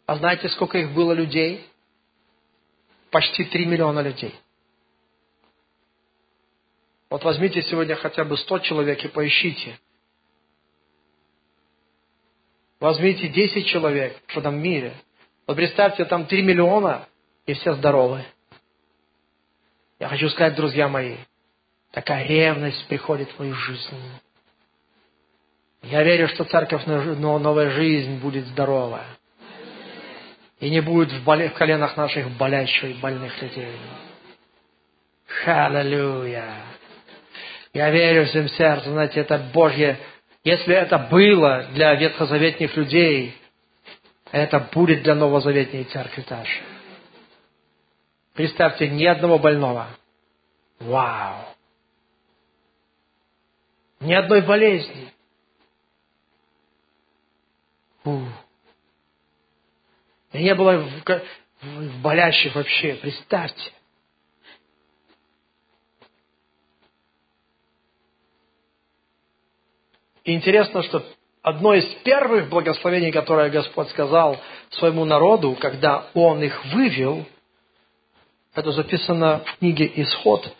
А 0.05 0.15
знаете, 0.17 0.47
сколько 0.49 0.77
их 0.77 0.93
было 0.93 1.13
людей? 1.13 1.65
Почти 3.09 3.45
три 3.45 3.65
миллиона 3.65 4.01
людей. 4.01 4.35
Вот 7.11 7.23
возьмите 7.23 7.61
сегодня 7.61 7.95
хотя 7.95 8.23
бы 8.23 8.35
сто 8.37 8.57
человек 8.57 9.05
и 9.05 9.07
поищите. 9.07 9.77
Возьмите 12.79 13.27
десять 13.27 13.67
человек 13.67 14.19
в 14.27 14.37
этом 14.37 14.59
мире– 14.59 14.95
вот 15.51 15.57
представьте, 15.57 16.05
там 16.05 16.27
3 16.27 16.43
миллиона, 16.43 17.09
и 17.45 17.53
все 17.53 17.73
здоровы. 17.73 18.23
Я 19.99 20.07
хочу 20.07 20.29
сказать, 20.29 20.55
друзья 20.55 20.87
мои, 20.87 21.17
такая 21.91 22.25
ревность 22.25 22.87
приходит 22.87 23.29
в 23.31 23.39
мою 23.39 23.53
жизнь. 23.53 23.97
Я 25.83 26.03
верю, 26.03 26.29
что 26.29 26.45
церковь 26.45 26.85
новая 26.85 27.69
жизнь 27.71 28.19
будет 28.19 28.45
здоровая. 28.47 29.07
И 30.61 30.69
не 30.69 30.79
будет 30.79 31.11
в, 31.11 31.23
боле, 31.25 31.49
в 31.49 31.53
коленах 31.55 31.97
наших 31.97 32.29
болящих 32.37 32.91
и 32.91 33.01
больных 33.01 33.41
людей. 33.41 33.75
Халлелуя. 35.25 36.70
Я 37.73 37.89
верю 37.89 38.25
всем 38.25 38.49
сердцем, 38.49 38.91
знаете, 38.93 39.21
это 39.21 39.37
Божье. 39.53 39.97
Если 40.43 40.75
это 40.75 40.97
было 40.97 41.67
для 41.73 41.95
ветхозаветных 41.95 42.75
людей, 42.75 43.35
это 44.31 44.59
будет 44.73 45.03
для 45.03 45.15
новозаветней 45.15 45.85
церкви 45.85 46.21
также. 46.21 46.61
Представьте, 48.33 48.89
ни 48.89 49.05
одного 49.05 49.37
больного. 49.39 49.87
Вау! 50.79 51.45
Ни 53.99 54.13
одной 54.13 54.41
болезни. 54.41 55.13
Фу. 58.03 58.25
И 60.33 60.43
не 60.43 60.55
было 60.55 60.77
в, 60.77 61.21
в 61.61 62.01
болящих 62.01 62.55
вообще, 62.55 62.95
представьте. 62.95 63.71
И 70.23 70.33
интересно, 70.33 70.83
что 70.83 71.03
одно 71.41 71.73
из 71.73 71.85
первых 72.03 72.49
благословений, 72.49 73.11
которое 73.11 73.49
Господь 73.49 73.89
сказал 73.89 74.37
своему 74.69 75.05
народу, 75.05 75.57
когда 75.59 76.09
Он 76.13 76.43
их 76.43 76.65
вывел, 76.65 77.25
это 78.53 78.71
записано 78.71 79.39
в 79.39 79.57
книге 79.57 79.91
Исход, 79.95 80.51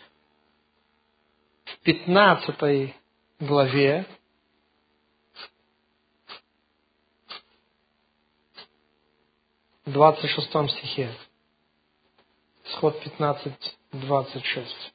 в 1.66 1.78
15 1.84 2.96
главе, 3.40 4.06
двадцать 9.86 10.30
шестом 10.30 10.70
стихе. 10.70 11.12
Исход 12.66 13.00
15, 13.02 13.54
26. 13.92 14.94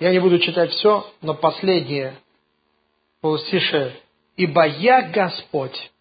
Я 0.00 0.12
не 0.12 0.18
буду 0.18 0.38
читать 0.38 0.70
все, 0.72 1.12
но 1.20 1.34
последнее 1.34 2.16
полустише. 3.20 4.00
«Ибо 4.36 4.66
я 4.66 5.02
Господь, 5.02 5.92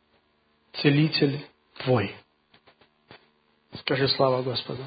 целитель 0.81 1.45
твой». 1.79 2.15
Скажи 3.73 4.07
слава 4.07 4.41
Господу. 4.41 4.83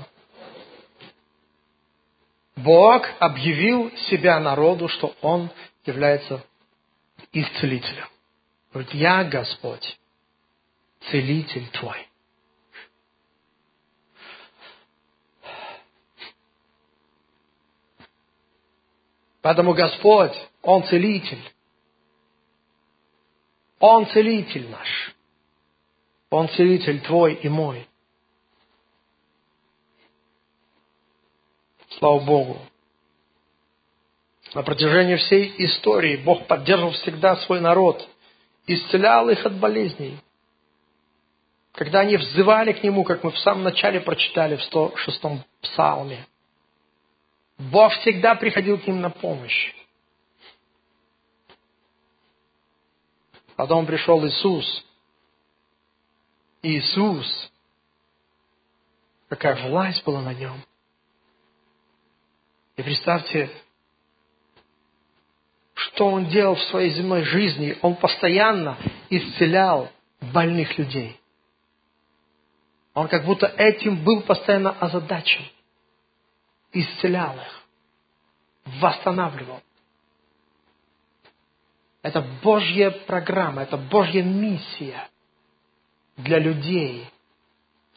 Бог 2.56 3.06
объявил 3.18 3.94
себя 4.08 4.40
народу, 4.40 4.88
что 4.88 5.14
Он 5.20 5.50
является 5.84 6.42
их 7.32 7.52
целителем. 7.60 8.06
Говорит, 8.72 8.94
я 8.94 9.24
Господь, 9.24 9.98
целитель 11.10 11.68
твой. 11.68 12.08
Поэтому 19.42 19.74
Господь, 19.74 20.34
Он 20.62 20.84
целитель. 20.84 21.42
Он 23.80 24.06
целитель 24.06 24.70
наш. 24.70 25.14
Он 26.30 26.48
целитель 26.48 27.00
твой 27.00 27.34
и 27.34 27.48
мой. 27.48 27.86
Слава 31.98 32.20
Богу. 32.20 32.58
На 34.54 34.62
протяжении 34.62 35.16
всей 35.16 35.52
истории 35.66 36.16
Бог 36.16 36.46
поддерживал 36.46 36.92
всегда 36.92 37.36
свой 37.36 37.60
народ, 37.60 38.08
исцелял 38.66 39.28
их 39.28 39.44
от 39.44 39.54
болезней. 39.58 40.18
Когда 41.72 42.00
они 42.00 42.16
взывали 42.16 42.72
к 42.72 42.82
Нему, 42.82 43.02
как 43.02 43.24
мы 43.24 43.32
в 43.32 43.38
самом 43.38 43.64
начале 43.64 44.00
прочитали 44.00 44.56
в 44.56 44.72
106-м 44.72 45.42
псалме– 45.60 46.26
Бог 47.58 47.92
всегда 48.00 48.34
приходил 48.34 48.78
к 48.78 48.86
ним 48.86 49.00
на 49.00 49.10
помощь. 49.10 49.74
Потом 53.56 53.86
пришел 53.86 54.24
Иисус. 54.26 54.84
Иисус, 56.62 57.52
какая 59.28 59.68
власть 59.68 60.04
была 60.04 60.22
на 60.22 60.32
нем. 60.32 60.64
И 62.76 62.82
представьте, 62.82 63.50
что 65.74 66.08
он 66.08 66.26
делал 66.26 66.54
в 66.54 66.62
своей 66.64 66.90
земной 66.90 67.22
жизни. 67.24 67.76
Он 67.82 67.96
постоянно 67.96 68.78
исцелял 69.10 69.90
больных 70.20 70.78
людей. 70.78 71.20
Он 72.94 73.08
как 73.08 73.24
будто 73.24 73.46
этим 73.46 74.02
был 74.04 74.22
постоянно 74.22 74.70
озадачен 74.70 75.44
исцелял 76.72 77.36
их, 77.36 77.62
восстанавливал. 78.80 79.60
Это 82.02 82.20
Божья 82.42 82.90
программа, 82.90 83.62
это 83.62 83.76
Божья 83.76 84.22
миссия 84.22 85.08
для 86.16 86.38
людей. 86.38 87.08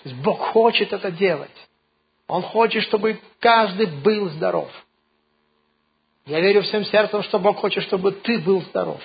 То 0.03 0.09
есть 0.09 0.21
Бог 0.21 0.39
хочет 0.39 0.93
это 0.93 1.11
делать. 1.11 1.69
Он 2.27 2.41
хочет, 2.41 2.83
чтобы 2.83 3.19
каждый 3.39 3.87
был 3.87 4.29
здоров. 4.29 4.71
Я 6.25 6.39
верю 6.39 6.63
всем 6.63 6.85
сердцем, 6.85 7.23
что 7.23 7.39
Бог 7.39 7.57
хочет, 7.57 7.83
чтобы 7.83 8.11
ты 8.11 8.39
был 8.39 8.61
здоров. 8.61 9.01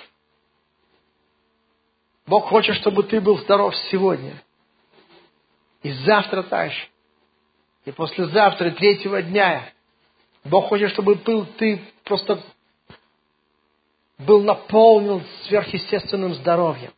Бог 2.25 2.47
хочет, 2.47 2.75
чтобы 2.77 3.03
ты 3.03 3.19
был 3.21 3.37
здоров 3.39 3.75
сегодня. 3.91 4.41
И 5.83 5.91
завтра 5.91 6.43
также. 6.43 6.87
И 7.85 7.91
послезавтра, 7.91 8.71
третьего 8.71 9.21
дня, 9.21 9.71
Бог 10.43 10.67
хочет, 10.67 10.91
чтобы 10.91 11.15
был, 11.15 11.45
ты 11.57 11.81
просто 12.03 12.41
был 14.19 14.43
наполнен 14.43 15.23
сверхъестественным 15.47 16.35
здоровьем. 16.35 16.91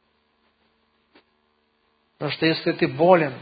Потому 2.17 2.31
что 2.31 2.45
если 2.45 2.71
ты 2.73 2.87
болен, 2.87 3.33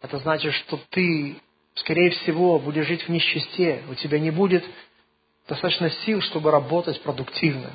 это 0.00 0.18
значит, 0.18 0.52
что 0.54 0.80
ты, 0.90 1.36
скорее 1.74 2.10
всего, 2.10 2.58
будешь 2.58 2.86
жить 2.86 3.02
в 3.02 3.08
нищете. 3.08 3.82
У 3.88 3.94
тебя 3.94 4.18
не 4.18 4.30
будет 4.30 4.64
достаточно 5.48 5.90
сил, 5.90 6.20
чтобы 6.20 6.50
работать 6.50 7.00
продуктивно. 7.02 7.70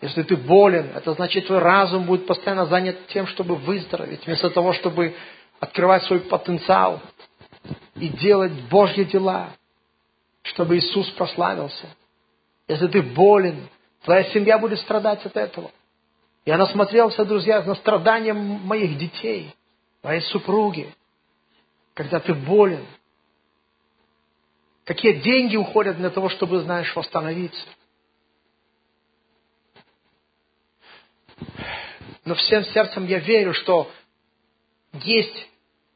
Если 0.00 0.22
ты 0.22 0.36
болен, 0.36 0.90
это 0.94 1.12
значит, 1.14 1.46
твой 1.46 1.58
разум 1.58 2.04
будет 2.04 2.26
постоянно 2.26 2.66
занят 2.66 3.06
тем, 3.08 3.26
чтобы 3.26 3.56
выздороветь, 3.56 4.24
вместо 4.26 4.50
того, 4.50 4.72
чтобы 4.72 5.14
открывать 5.60 6.04
свой 6.04 6.20
потенциал, 6.20 7.00
и 8.00 8.08
делать 8.08 8.52
Божьи 8.68 9.04
дела. 9.04 9.50
чтобы 10.42 10.78
Иисус 10.78 11.10
прославился. 11.10 11.86
Если 12.66 12.86
ты 12.86 13.02
болен, 13.02 13.68
твоя 14.04 14.24
семья 14.32 14.58
будет 14.58 14.78
страдать 14.80 15.24
от 15.26 15.36
этого. 15.36 15.70
Я 16.46 16.56
насмотрелся, 16.56 17.26
друзья, 17.26 17.62
на 17.62 17.74
страдания 17.74 18.32
моих 18.32 18.96
детей, 18.96 19.54
моей 20.02 20.22
супруги, 20.22 20.94
когда 21.92 22.20
ты 22.20 22.32
болен. 22.32 22.86
Какие 24.84 25.20
деньги 25.20 25.56
уходят 25.56 25.98
для 25.98 26.08
того, 26.08 26.30
чтобы, 26.30 26.60
знаешь, 26.60 26.96
восстановиться. 26.96 27.66
Но 32.24 32.34
всем 32.34 32.64
сердцем 32.64 33.06
я 33.06 33.18
верю, 33.18 33.52
что 33.52 33.90
есть 34.94 35.49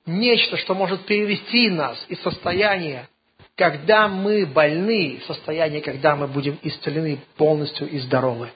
нечто, 0.07 0.57
что 0.57 0.75
может 0.75 1.07
перевести 1.07 1.71
нас 1.71 2.05
из 2.09 2.21
состояния, 2.21 3.09
когда 3.57 4.09
мы 4.09 4.47
больны, 4.47 5.21
в 5.23 5.27
состояние, 5.27 5.81
когда 5.81 6.17
мы 6.17 6.27
будем 6.27 6.59
исцелены 6.63 7.21
полностью 7.37 7.89
и 7.89 7.99
здоровы. 7.99 8.53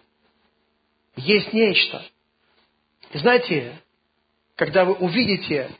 Есть 1.17 1.53
нечто. 1.53 2.05
И 3.13 3.19
знаете, 3.19 3.81
когда 4.57 4.85
вы 4.85 4.95
увидите, 4.95 5.71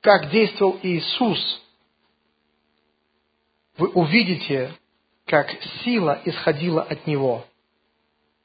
как 0.00 0.30
действовал 0.30 0.78
Иисус, 0.82 1.62
вы 3.78 3.88
увидите, 3.88 4.72
как 5.26 5.50
сила 5.82 6.20
исходила 6.24 6.82
от 6.82 7.06
Него. 7.06 7.46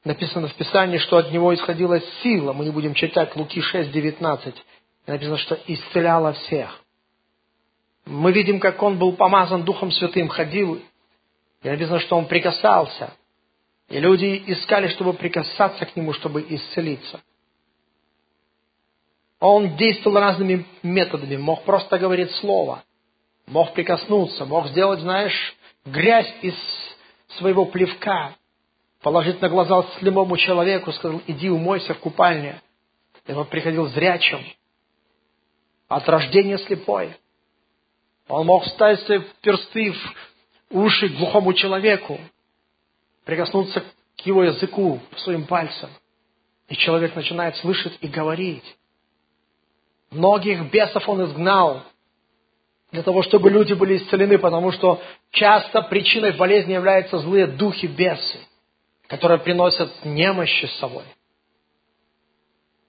Написано 0.04 0.48
в 0.48 0.54
Писании, 0.54 0.98
что 0.98 1.18
от 1.18 1.30
Него 1.30 1.54
исходила 1.54 2.00
сила. 2.22 2.52
Мы 2.52 2.64
не 2.64 2.70
будем 2.70 2.94
читать 2.94 3.36
Луки 3.36 3.60
6, 3.60 3.90
19. 3.90 4.54
Написано, 5.06 5.36
что 5.36 5.58
исцеляла 5.66 6.32
всех. 6.32 6.80
Мы 8.06 8.32
видим, 8.32 8.60
как 8.60 8.82
Он 8.82 8.98
был 8.98 9.12
помазан 9.12 9.62
Духом 9.62 9.92
Святым, 9.92 10.28
ходил. 10.28 10.80
И 11.62 11.68
написано, 11.68 12.00
что 12.00 12.16
Он 12.16 12.26
прикасался. 12.26 13.12
И 13.90 13.98
люди 13.98 14.42
искали, 14.46 14.88
чтобы 14.88 15.12
прикасаться 15.12 15.84
к 15.84 15.94
Нему, 15.94 16.14
чтобы 16.14 16.46
исцелиться. 16.48 17.20
Он 19.38 19.76
действовал 19.76 20.18
разными 20.18 20.66
методами. 20.82 21.36
Мог 21.36 21.64
просто 21.64 21.98
говорить 21.98 22.30
слово. 22.36 22.84
Мог 23.46 23.74
прикоснуться. 23.74 24.46
Мог 24.46 24.68
сделать, 24.68 25.00
знаешь, 25.00 25.56
грязь 25.84 26.32
из 26.40 26.54
своего 27.38 27.66
плевка. 27.66 28.34
Положить 29.02 29.40
на 29.40 29.48
глаза 29.48 29.84
слепому 29.98 30.36
человеку. 30.36 30.92
Сказал, 30.92 31.20
иди 31.26 31.48
умойся 31.48 31.94
в 31.94 31.98
купальне. 31.98 32.60
И 33.26 33.32
он 33.32 33.46
приходил 33.46 33.86
зрячим. 33.88 34.44
От 35.88 36.08
рождения 36.08 36.58
слепой. 36.58 37.16
Он 38.28 38.46
мог 38.46 38.64
вставить 38.64 39.00
свои 39.00 39.20
персты 39.42 39.92
в 39.92 40.78
уши 40.78 41.08
глухому 41.08 41.52
человеку 41.52 42.20
прикоснуться 43.24 43.84
к 44.16 44.26
его 44.26 44.44
языку 44.44 45.00
своим 45.18 45.46
пальцем. 45.46 45.88
И 46.68 46.76
человек 46.76 47.14
начинает 47.16 47.56
слышать 47.56 47.96
и 48.00 48.08
говорить. 48.08 48.64
Многих 50.10 50.70
бесов 50.70 51.08
он 51.08 51.24
изгнал 51.24 51.82
для 52.90 53.02
того, 53.02 53.22
чтобы 53.22 53.50
люди 53.50 53.72
были 53.72 53.98
исцелены, 53.98 54.38
потому 54.38 54.72
что 54.72 55.00
часто 55.30 55.82
причиной 55.82 56.32
болезни 56.32 56.72
являются 56.72 57.18
злые 57.18 57.46
духи 57.46 57.86
бесы, 57.86 58.38
которые 59.10 59.40
приносят 59.40 60.04
немощи 60.04 60.66
с 60.66 60.78
собой. 60.78 61.02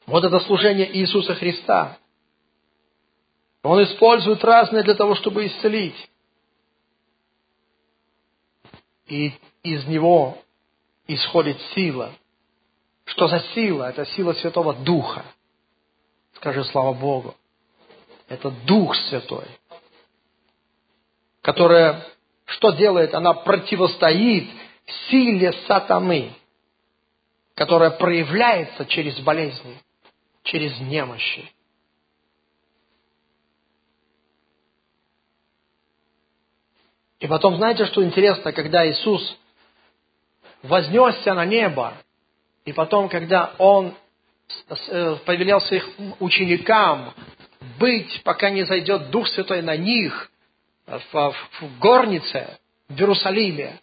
Вот 0.05 0.23
это 0.23 0.39
служение 0.41 0.95
Иисуса 0.97 1.34
Христа. 1.34 1.97
Он 3.63 3.81
использует 3.84 4.43
разное 4.43 4.84
для 4.84 4.93
того, 4.93 5.15
чтобы 5.15 5.47
исцелить. 5.47 6.10
И 9.07 9.34
из 9.63 9.86
него 9.88 10.38
исходит 11.07 11.60
сила. 11.73 12.13
Что 13.05 13.27
за 13.27 13.39
сила? 13.55 13.89
Это 13.89 14.05
сила 14.05 14.34
Святого 14.34 14.75
Духа. 14.75 15.25
Скажи 16.36 16.63
слава 16.65 16.93
Богу. 16.93 17.34
Это 18.27 18.51
Дух 18.51 18.95
Святой, 18.95 19.47
которая 21.41 22.05
что 22.45 22.71
делает? 22.71 23.15
Она 23.15 23.34
противостоит 23.34 24.49
силе 25.10 25.54
сатаны, 25.67 26.34
которая 27.56 27.91
проявляется 27.91 28.86
через 28.86 29.20
болезни, 29.20 29.78
через 30.44 30.80
немощи. 30.80 31.52
И 37.20 37.28
потом, 37.28 37.58
знаете, 37.58 37.86
что 37.86 38.04
интересно, 38.04 38.52
когда 38.52 38.88
Иисус 38.89 39.38
вознесся 40.63 41.34
на 41.36 41.46
небо, 41.46 41.94
и 42.65 42.74
потом, 42.74 43.10
когда 43.10 43.54
Он 43.60 43.94
э, 44.89 45.15
повелел 45.26 45.62
своих 45.62 45.88
ученикам 46.20 47.13
быть, 47.80 48.24
пока 48.24 48.50
не 48.50 48.63
зайдет 48.63 49.12
Дух 49.12 49.28
Святой 49.28 49.62
на 49.62 49.78
них 49.78 50.32
в, 50.88 51.12
в 51.13 51.80
горнице 51.80 52.58
в 52.89 53.00
Иерусалиме. 53.00 53.80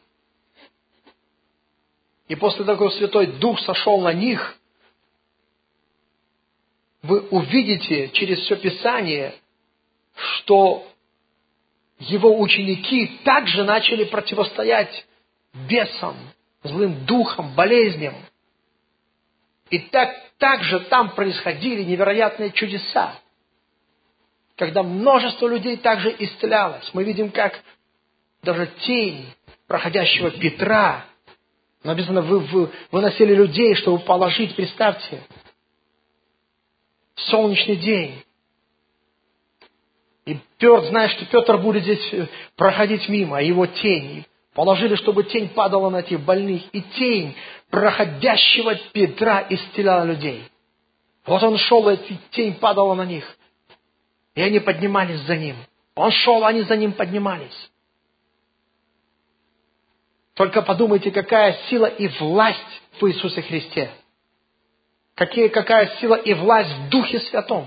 И 2.28 2.34
после 2.34 2.64
того, 2.64 2.84
как 2.88 2.96
Святой 2.98 3.26
Дух 3.26 3.58
сошел 3.60 4.00
на 4.00 4.12
них, 4.12 4.56
вы 7.02 7.20
увидите 7.28 8.10
через 8.10 8.40
все 8.40 8.56
Писание, 8.56 9.34
что 10.14 10.86
его 11.98 12.38
ученики 12.38 13.18
также 13.24 13.64
начали 13.64 14.04
противостоять 14.04 15.06
бесам, 15.68 16.16
злым 16.62 17.06
духам, 17.06 17.54
болезням. 17.54 18.14
И 19.70 19.78
так, 19.78 20.14
также 20.38 20.80
там 20.80 21.14
происходили 21.14 21.82
невероятные 21.82 22.52
чудеса, 22.52 23.18
когда 24.56 24.82
множество 24.82 25.46
людей 25.46 25.76
также 25.76 26.14
исцелялось. 26.18 26.90
Мы 26.92 27.04
видим, 27.04 27.30
как 27.30 27.62
даже 28.42 28.66
тень 28.80 29.32
проходящего 29.66 30.30
Петра, 30.30 31.04
написано, 31.82 32.22
вы, 32.22 32.40
вы 32.40 32.70
выносили 32.90 33.34
людей, 33.34 33.74
чтобы 33.76 34.00
положить, 34.00 34.54
представьте, 34.54 35.22
солнечный 37.14 37.76
день, 37.76 38.22
и 40.28 40.38
Петр, 40.58 40.84
зная, 40.88 41.08
что 41.08 41.24
Петр 41.24 41.56
будет 41.56 41.84
здесь 41.84 42.12
э, 42.12 42.26
проходить 42.54 43.08
мимо, 43.08 43.38
а 43.38 43.40
его 43.40 43.64
тень, 43.64 44.26
положили, 44.52 44.94
чтобы 44.96 45.24
тень 45.24 45.48
падала 45.48 45.88
на 45.88 46.00
этих 46.00 46.20
больных, 46.20 46.62
и 46.72 46.82
тень 46.82 47.34
проходящего 47.70 48.74
Петра 48.92 49.46
исцеляла 49.48 50.04
людей. 50.04 50.44
Вот 51.24 51.42
он 51.42 51.56
шел, 51.56 51.88
и 51.88 51.96
тень 52.32 52.54
падала 52.56 52.94
на 52.94 53.06
них. 53.06 53.24
И 54.34 54.42
они 54.42 54.60
поднимались 54.60 55.20
за 55.20 55.36
ним. 55.36 55.56
Он 55.94 56.10
шел, 56.10 56.44
они 56.44 56.60
за 56.60 56.76
ним 56.76 56.92
поднимались. 56.92 57.70
Только 60.38 60.62
подумайте, 60.62 61.10
какая 61.10 61.52
сила 61.68 61.86
и 61.86 62.06
власть 62.06 62.82
в 63.00 63.04
Иисусе 63.08 63.42
Христе. 63.42 63.90
Какие, 65.16 65.48
какая 65.48 65.96
сила 65.96 66.14
и 66.14 66.32
власть 66.32 66.70
в 66.70 66.88
Духе 66.90 67.18
Святом. 67.18 67.66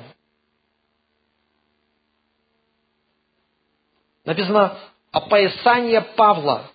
Написано 4.23 4.79
опоясание 5.11 5.99
Павла. 5.99 6.71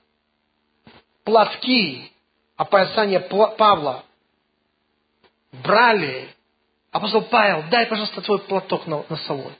Платки 1.24 2.12
опоясание 2.57 3.20
Павла 3.20 4.05
брали. 5.64 6.28
Апостол 6.90 7.22
Павел, 7.22 7.70
дай, 7.70 7.86
пожалуйста, 7.86 8.20
твой 8.20 8.40
платок 8.40 8.86
на, 8.86 9.03
на 9.09 9.16
солой. 9.16 9.55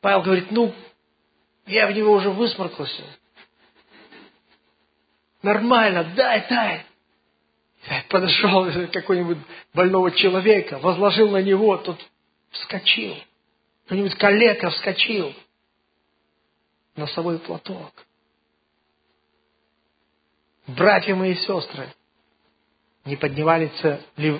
Павел 0.00 0.22
говорит, 0.22 0.50
ну, 0.50 0.74
я 1.66 1.86
в 1.86 1.92
него 1.92 2.14
уже 2.14 2.30
высморкался. 2.30 3.04
Нормально, 5.42 6.04
дай, 6.16 6.46
дай. 6.48 6.84
Подошел 8.08 8.66
какой-нибудь 8.92 9.38
больного 9.72 10.10
человека, 10.10 10.78
возложил 10.78 11.30
на 11.30 11.42
него, 11.42 11.76
тот 11.78 11.98
вскочил. 12.50 13.16
Кто-нибудь 13.86 14.16
калека 14.16 14.70
вскочил. 14.70 15.34
Носовой 16.96 17.38
платок. 17.38 17.92
Братья 20.66 21.14
мои 21.14 21.32
и 21.32 21.36
сестры, 21.36 21.94
не 23.04 23.16
поднимается 23.16 24.02
ли 24.16 24.38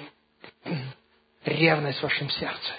ревность 1.45 2.01
в 2.01 2.03
вашем 2.03 2.29
сердце? 2.29 2.73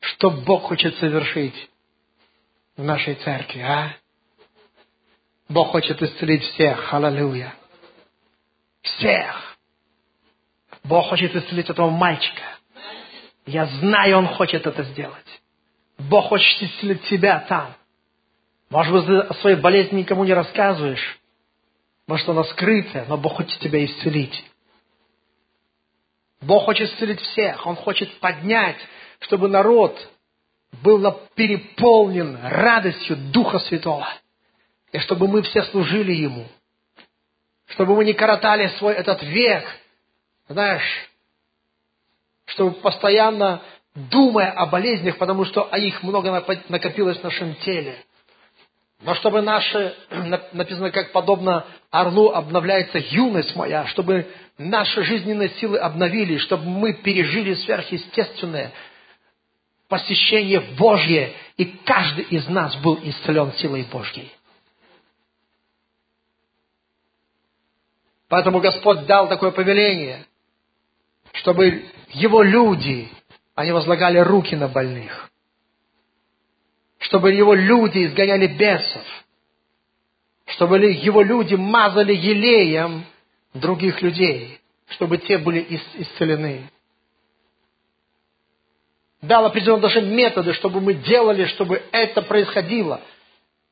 Что 0.00 0.30
Бог 0.30 0.64
хочет 0.64 0.96
совершить 0.98 1.70
в 2.76 2.84
нашей 2.84 3.14
церкви, 3.16 3.60
а? 3.60 3.96
Бог 5.50 5.72
хочет 5.72 6.00
исцелить 6.00 6.44
всех. 6.44 6.94
Аллилуйя. 6.94 7.52
Всех. 8.82 9.58
Бог 10.84 11.08
хочет 11.08 11.34
исцелить 11.34 11.68
этого 11.68 11.90
мальчика. 11.90 12.42
Я 13.46 13.66
знаю, 13.66 14.18
Он 14.18 14.26
хочет 14.28 14.64
это 14.64 14.84
сделать. 14.84 15.42
Бог 15.98 16.28
хочет 16.28 16.62
исцелить 16.62 17.02
тебя 17.02 17.40
там. 17.40 17.74
Может 18.70 18.92
быть, 18.92 19.06
ты 19.06 19.18
о 19.18 19.34
своей 19.34 19.56
болезни 19.56 19.98
никому 19.98 20.24
не 20.24 20.32
рассказываешь. 20.32 21.18
Может, 22.06 22.28
она 22.28 22.44
скрытая, 22.44 23.06
но 23.06 23.16
Бог 23.16 23.34
хочет 23.36 23.58
тебя 23.58 23.84
исцелить. 23.84 24.44
Бог 26.40 26.64
хочет 26.64 26.92
исцелить 26.92 27.20
всех. 27.20 27.66
Он 27.66 27.74
хочет 27.74 28.20
поднять, 28.20 28.78
чтобы 29.18 29.48
народ 29.48 29.98
был 30.84 31.12
переполнен 31.34 32.38
радостью 32.40 33.16
Духа 33.32 33.58
Святого. 33.58 34.06
И 34.92 34.98
чтобы 34.98 35.28
мы 35.28 35.42
все 35.42 35.62
служили 35.64 36.12
Ему. 36.12 36.46
Чтобы 37.68 37.94
мы 37.94 38.04
не 38.04 38.12
коротали 38.12 38.68
свой 38.78 38.94
этот 38.94 39.22
век, 39.22 39.64
знаешь, 40.48 41.08
чтобы 42.46 42.72
постоянно 42.72 43.62
думая 43.94 44.50
о 44.50 44.66
болезнях, 44.66 45.18
потому 45.18 45.44
что 45.44 45.68
их 45.76 46.02
много 46.02 46.44
накопилось 46.68 47.18
в 47.18 47.24
нашем 47.24 47.54
теле. 47.56 47.96
Но 49.02 49.14
чтобы 49.14 49.40
наши, 49.40 49.94
написано, 50.52 50.90
как 50.90 51.12
подобно 51.12 51.64
орлу 51.90 52.30
обновляется 52.30 52.98
юность 52.98 53.54
моя, 53.56 53.86
чтобы 53.86 54.26
наши 54.58 55.02
жизненные 55.04 55.50
силы 55.50 55.78
обновились, 55.78 56.42
чтобы 56.42 56.64
мы 56.64 56.94
пережили 56.94 57.54
сверхъестественное 57.54 58.72
посещение 59.88 60.60
Божье, 60.60 61.32
и 61.56 61.64
каждый 61.64 62.24
из 62.24 62.46
нас 62.48 62.76
был 62.76 62.98
исцелен 63.02 63.52
силой 63.54 63.86
Божьей. 63.90 64.30
Поэтому 68.30 68.60
Господь 68.60 69.06
дал 69.06 69.28
такое 69.28 69.50
повеление, 69.50 70.24
чтобы 71.32 71.84
Его 72.10 72.42
люди, 72.44 73.08
они 73.56 73.72
возлагали 73.72 74.18
руки 74.18 74.54
на 74.54 74.68
больных. 74.68 75.30
Чтобы 77.00 77.32
Его 77.32 77.54
люди 77.54 78.06
изгоняли 78.06 78.46
бесов. 78.46 79.04
Чтобы 80.46 80.78
Его 80.78 81.22
люди 81.22 81.56
мазали 81.56 82.14
елеем 82.14 83.04
других 83.52 84.00
людей. 84.00 84.60
Чтобы 84.90 85.18
те 85.18 85.36
были 85.36 85.66
исцелены. 85.98 86.70
Дал 89.22 89.44
определенные 89.44 89.82
даже 89.82 90.02
методы, 90.02 90.54
чтобы 90.54 90.80
мы 90.80 90.94
делали, 90.94 91.46
чтобы 91.46 91.82
это 91.90 92.22
происходило. 92.22 93.00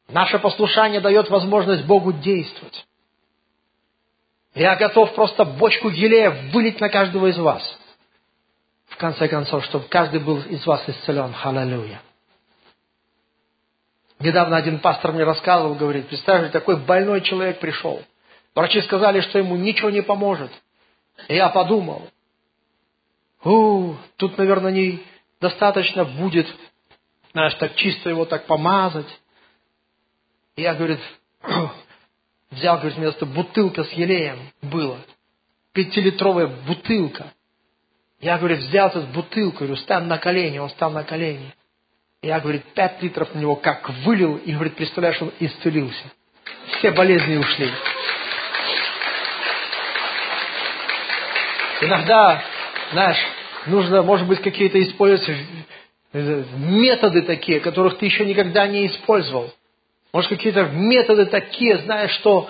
Наше 0.08 0.40
послушание 0.40 1.00
дает 1.00 1.30
возможность 1.30 1.84
Богу 1.84 2.12
действовать. 2.12 2.87
Я 4.58 4.74
готов 4.74 5.14
просто 5.14 5.44
бочку 5.44 5.88
елея 5.88 6.30
вылить 6.52 6.80
на 6.80 6.88
каждого 6.88 7.28
из 7.28 7.38
вас. 7.38 7.62
В 8.88 8.96
конце 8.96 9.28
концов, 9.28 9.64
чтобы 9.66 9.86
каждый 9.86 10.18
был 10.18 10.40
из 10.40 10.66
вас 10.66 10.82
исцелен. 10.88 11.32
Халалюя. 11.32 12.02
Недавно 14.18 14.56
один 14.56 14.80
пастор 14.80 15.12
мне 15.12 15.22
рассказывал, 15.22 15.76
говорит, 15.76 16.08
представьте, 16.08 16.50
такой 16.50 16.76
больной 16.76 17.20
человек 17.20 17.60
пришел. 17.60 18.02
Врачи 18.56 18.80
сказали, 18.82 19.20
что 19.20 19.38
ему 19.38 19.54
ничего 19.54 19.90
не 19.90 20.02
поможет. 20.02 20.50
И 21.28 21.36
я 21.36 21.50
подумал, 21.50 22.08
у, 23.44 23.94
тут, 24.16 24.38
наверное, 24.38 24.72
не 24.72 25.04
достаточно 25.40 26.04
будет, 26.04 26.48
знаешь, 27.32 27.54
так 27.54 27.76
чисто 27.76 28.10
его 28.10 28.24
так 28.24 28.46
помазать. 28.46 29.20
И 30.56 30.62
я, 30.62 30.74
говорит, 30.74 30.98
взял, 32.50 32.78
говорит, 32.78 32.98
вместо 32.98 33.26
бутылка 33.26 33.84
с 33.84 33.92
елеем 33.92 34.38
было. 34.62 34.98
Пятилитровая 35.72 36.46
бутылка. 36.46 37.32
Я, 38.20 38.38
говорит, 38.38 38.60
взял 38.60 38.88
эту 38.88 39.02
бутылку, 39.02 39.58
говорю, 39.58 39.76
стань 39.76 40.04
на 40.04 40.18
колени, 40.18 40.58
он 40.58 40.70
стал 40.70 40.90
на 40.90 41.04
колени. 41.04 41.54
Я, 42.20 42.40
говорит, 42.40 42.64
пять 42.74 43.00
литров 43.00 43.32
на 43.34 43.38
него 43.38 43.54
как 43.54 43.88
вылил, 44.04 44.36
и, 44.36 44.52
говорит, 44.52 44.74
представляешь, 44.74 45.22
он 45.22 45.32
исцелился. 45.38 46.04
Все 46.78 46.90
болезни 46.90 47.36
ушли. 47.36 47.70
Иногда, 51.80 52.42
знаешь, 52.90 53.24
нужно, 53.66 54.02
может 54.02 54.26
быть, 54.26 54.40
какие-то 54.42 54.82
использовать 54.82 55.38
методы 56.12 57.22
такие, 57.22 57.60
которых 57.60 57.98
ты 57.98 58.06
еще 58.06 58.24
никогда 58.24 58.66
не 58.66 58.86
использовал. 58.86 59.52
Может, 60.12 60.30
какие-то 60.30 60.64
методы 60.64 61.26
такие, 61.26 61.78
знаешь, 61.78 62.12
что, 62.12 62.48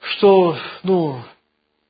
что, 0.00 0.56
ну, 0.82 1.22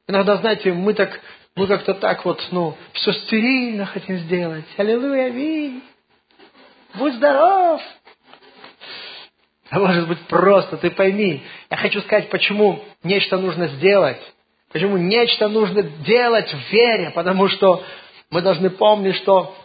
иногда, 0.09 0.37
знаете, 0.37 0.72
мы 0.72 0.95
так, 0.95 1.20
мы 1.55 1.66
как-то 1.66 1.95
так 1.95 2.24
вот, 2.24 2.41
ну, 2.51 2.76
все 2.93 3.12
стерильно 3.12 3.87
хотим 3.87 4.18
сделать. 4.18 4.64
Аллилуйя, 4.76 5.26
аминь. 5.26 5.83
Будь 6.95 7.14
здоров. 7.14 7.80
А 9.70 9.78
может 9.78 10.07
быть 10.07 10.20
просто, 10.26 10.76
ты 10.76 10.91
пойми. 10.91 11.43
Я 11.70 11.76
хочу 11.78 12.01
сказать, 12.03 12.28
почему 12.28 12.85
нечто 13.03 13.39
нужно 13.39 13.68
сделать. 13.68 14.20
Почему 14.70 14.99
нечто 14.99 15.49
нужно 15.49 15.83
делать 15.83 16.53
в 16.53 16.72
вере. 16.72 17.11
Потому 17.14 17.49
что 17.49 17.83
мы 18.30 18.43
должны 18.43 18.68
помнить, 18.68 19.16
что 19.16 19.57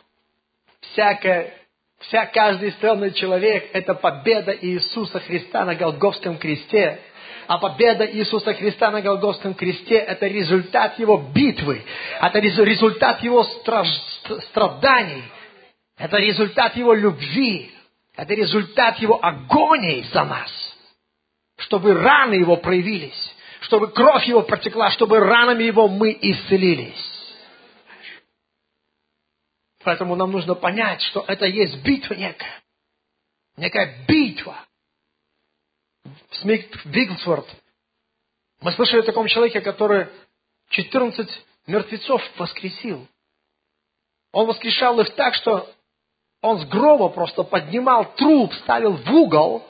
всякое 0.79 1.53
Вся 1.99 2.27
каждый 2.27 2.69
исцеленный 2.69 3.11
человек– 3.11 3.69
это 3.73 3.95
победа 3.95 4.55
Иисуса 4.61 5.19
Христа 5.19 5.65
на 5.65 5.75
Голговском 5.75 6.37
кресте. 6.37 6.99
А 7.47 7.57
победа 7.57 8.05
Иисуса 8.05 8.53
Христа 8.53 8.91
на 8.91 9.01
Голговском 9.01 9.53
кресте– 9.53 9.95
это 9.95 10.27
результат 10.27 10.99
Его 10.99 11.17
битвы, 11.33 11.83
это 12.21 12.39
результат 12.39 13.23
Его 13.23 13.43
страданий, 13.43 15.23
это 15.97 16.17
результат 16.17 16.75
Его 16.75 16.93
любви, 16.93 17.71
это 18.15 18.33
результат 18.33 18.99
Его 18.99 19.17
агонии 19.23 20.05
за 20.13 20.25
нас, 20.25 20.51
чтобы 21.57 21.93
раны 21.93 22.35
Его 22.35 22.57
проявились, 22.57 23.35
чтобы 23.61 23.87
кровь 23.91 24.25
Его 24.25 24.41
протекла, 24.43 24.91
чтобы 24.91 25.19
ранами 25.19 25.63
Его 25.63 25.87
мы 25.87 26.17
исцелились. 26.21 27.16
Поэтому 29.87 30.17
нам 30.17 30.33
нужно 30.33 30.53
понять, 30.53 31.01
что 31.01 31.23
это 31.29 31.45
есть 31.45 31.81
битва 31.81 32.13
некая. 32.15 32.61
Некая 33.55 34.05
битва. 34.05 34.65
Смит 36.31 36.69
Вигглсворт. 36.83 37.47
Мы 38.59 38.73
слышали 38.73 38.99
о 38.99 39.05
таком 39.05 39.27
человеке, 39.27 39.61
который 39.61 40.09
14 40.71 41.29
мертвецов 41.67 42.21
воскресил. 42.37 43.07
Он 44.33 44.47
воскрешал 44.47 44.99
их 44.99 45.15
так, 45.15 45.35
что 45.35 45.73
он 46.41 46.59
с 46.59 46.65
гроба 46.65 47.07
просто 47.07 47.43
поднимал 47.43 48.13
труп, 48.15 48.53
ставил 48.55 48.91
в 48.91 49.09
угол, 49.09 49.65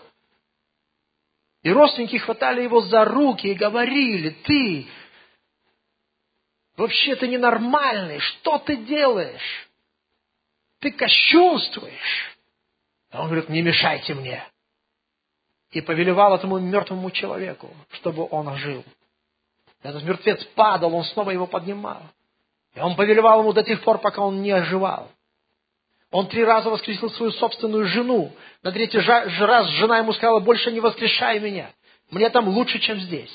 и 1.62 1.70
родственники 1.70 2.18
хватали 2.18 2.64
его 2.64 2.82
за 2.82 3.06
руки 3.06 3.50
и 3.50 3.54
говорили, 3.54 4.32
ты 4.32 4.88
вообще 6.76 7.16
ты 7.18 7.28
ненормальный, 7.28 8.18
что 8.18 8.58
ты 8.58 8.78
делаешь? 8.78 9.67
Ты 10.80 10.92
кощунствуешь. 10.92 12.38
А 13.12 13.22
он 13.22 13.28
говорит, 13.28 13.50
не 13.50 13.62
мешайте 13.62 14.14
мне. 14.14 14.44
И 15.72 15.82
повелевал 15.82 16.36
этому 16.36 16.60
мертвому 16.60 17.12
человеку, 17.12 17.70
чтобы 17.92 18.28
он 18.30 18.48
ожил. 18.48 18.84
Этот 19.84 20.04
мертвец 20.04 20.44
падал, 20.56 20.96
он 20.96 21.04
снова 21.06 21.32
его 21.32 21.46
поднимал. 21.46 22.02
И 22.76 22.80
он 22.80 22.96
повелевал 22.96 23.42
ему 23.42 23.54
до 23.54 23.64
тех 23.64 23.82
пор, 23.84 24.00
пока 24.00 24.22
он 24.22 24.42
не 24.42 24.52
оживал. 24.52 25.10
Он 26.12 26.28
три 26.28 26.44
раза 26.44 26.70
воскресил 26.70 27.10
свою 27.12 27.32
собственную 27.34 27.86
жену. 27.86 28.32
На 28.64 28.72
третий 28.72 29.00
раз 29.00 29.68
жена 29.72 29.98
ему 29.98 30.14
сказала, 30.14 30.40
больше 30.40 30.72
не 30.72 30.80
воскрешай 30.80 31.40
меня. 31.40 31.72
Мне 32.12 32.30
там 32.30 32.48
лучше, 32.48 32.80
чем 32.80 33.00
здесь. 33.00 33.32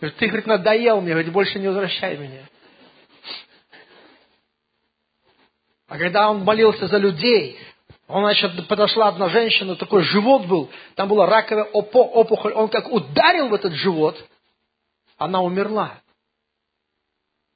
Говорит, 0.00 0.18
ты, 0.18 0.26
говорит, 0.26 0.46
надоел 0.46 1.00
мне, 1.00 1.10
говорит, 1.10 1.32
больше 1.32 1.58
не 1.58 1.68
возвращай 1.68 2.16
меня. 2.16 2.42
А 5.88 5.96
когда 5.96 6.30
он 6.30 6.44
молился 6.44 6.86
за 6.86 6.98
людей, 6.98 7.58
он, 8.06 8.22
значит, 8.22 8.68
подошла 8.68 9.08
одна 9.08 9.30
женщина, 9.30 9.74
такой 9.74 10.02
живот 10.02 10.46
был, 10.46 10.70
там 10.94 11.08
была 11.08 11.26
раковая 11.26 11.64
опухоль, 11.64 12.52
он 12.52 12.68
как 12.68 12.92
ударил 12.92 13.48
в 13.48 13.54
этот 13.54 13.72
живот, 13.72 14.22
она 15.16 15.40
умерла. 15.40 15.98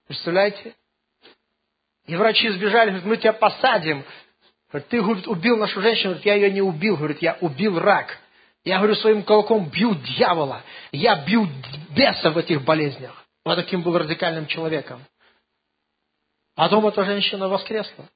Представляете? 0.06 0.74
И 2.06 2.16
врачи 2.16 2.48
сбежали, 2.48 2.88
говорят, 2.88 3.06
мы 3.06 3.16
тебя 3.18 3.32
посадим. 3.34 4.02
Говорит, 4.70 4.88
ты 4.88 5.02
говорит, 5.02 5.28
убил 5.28 5.58
нашу 5.58 5.80
женщину. 5.80 6.10
Говорит, 6.10 6.26
я 6.26 6.34
ее 6.34 6.50
не 6.50 6.62
убил. 6.62 6.96
Говорит, 6.96 7.22
я 7.22 7.36
убил 7.40 7.78
рак. 7.78 8.18
Я, 8.64 8.78
говорю, 8.78 8.96
своим 8.96 9.22
кулаком 9.22 9.68
бью 9.68 9.94
дьявола. 9.94 10.62
Я 10.90 11.24
бью 11.24 11.48
беса 11.90 12.30
в 12.30 12.38
этих 12.38 12.64
болезнях. 12.64 13.24
Вот 13.44 13.56
таким 13.56 13.82
был 13.82 13.96
радикальным 13.96 14.46
человеком. 14.46 15.04
А 16.56 16.64
потом 16.64 16.86
эта 16.86 17.04
женщина 17.04 17.48
воскресла 17.48 18.06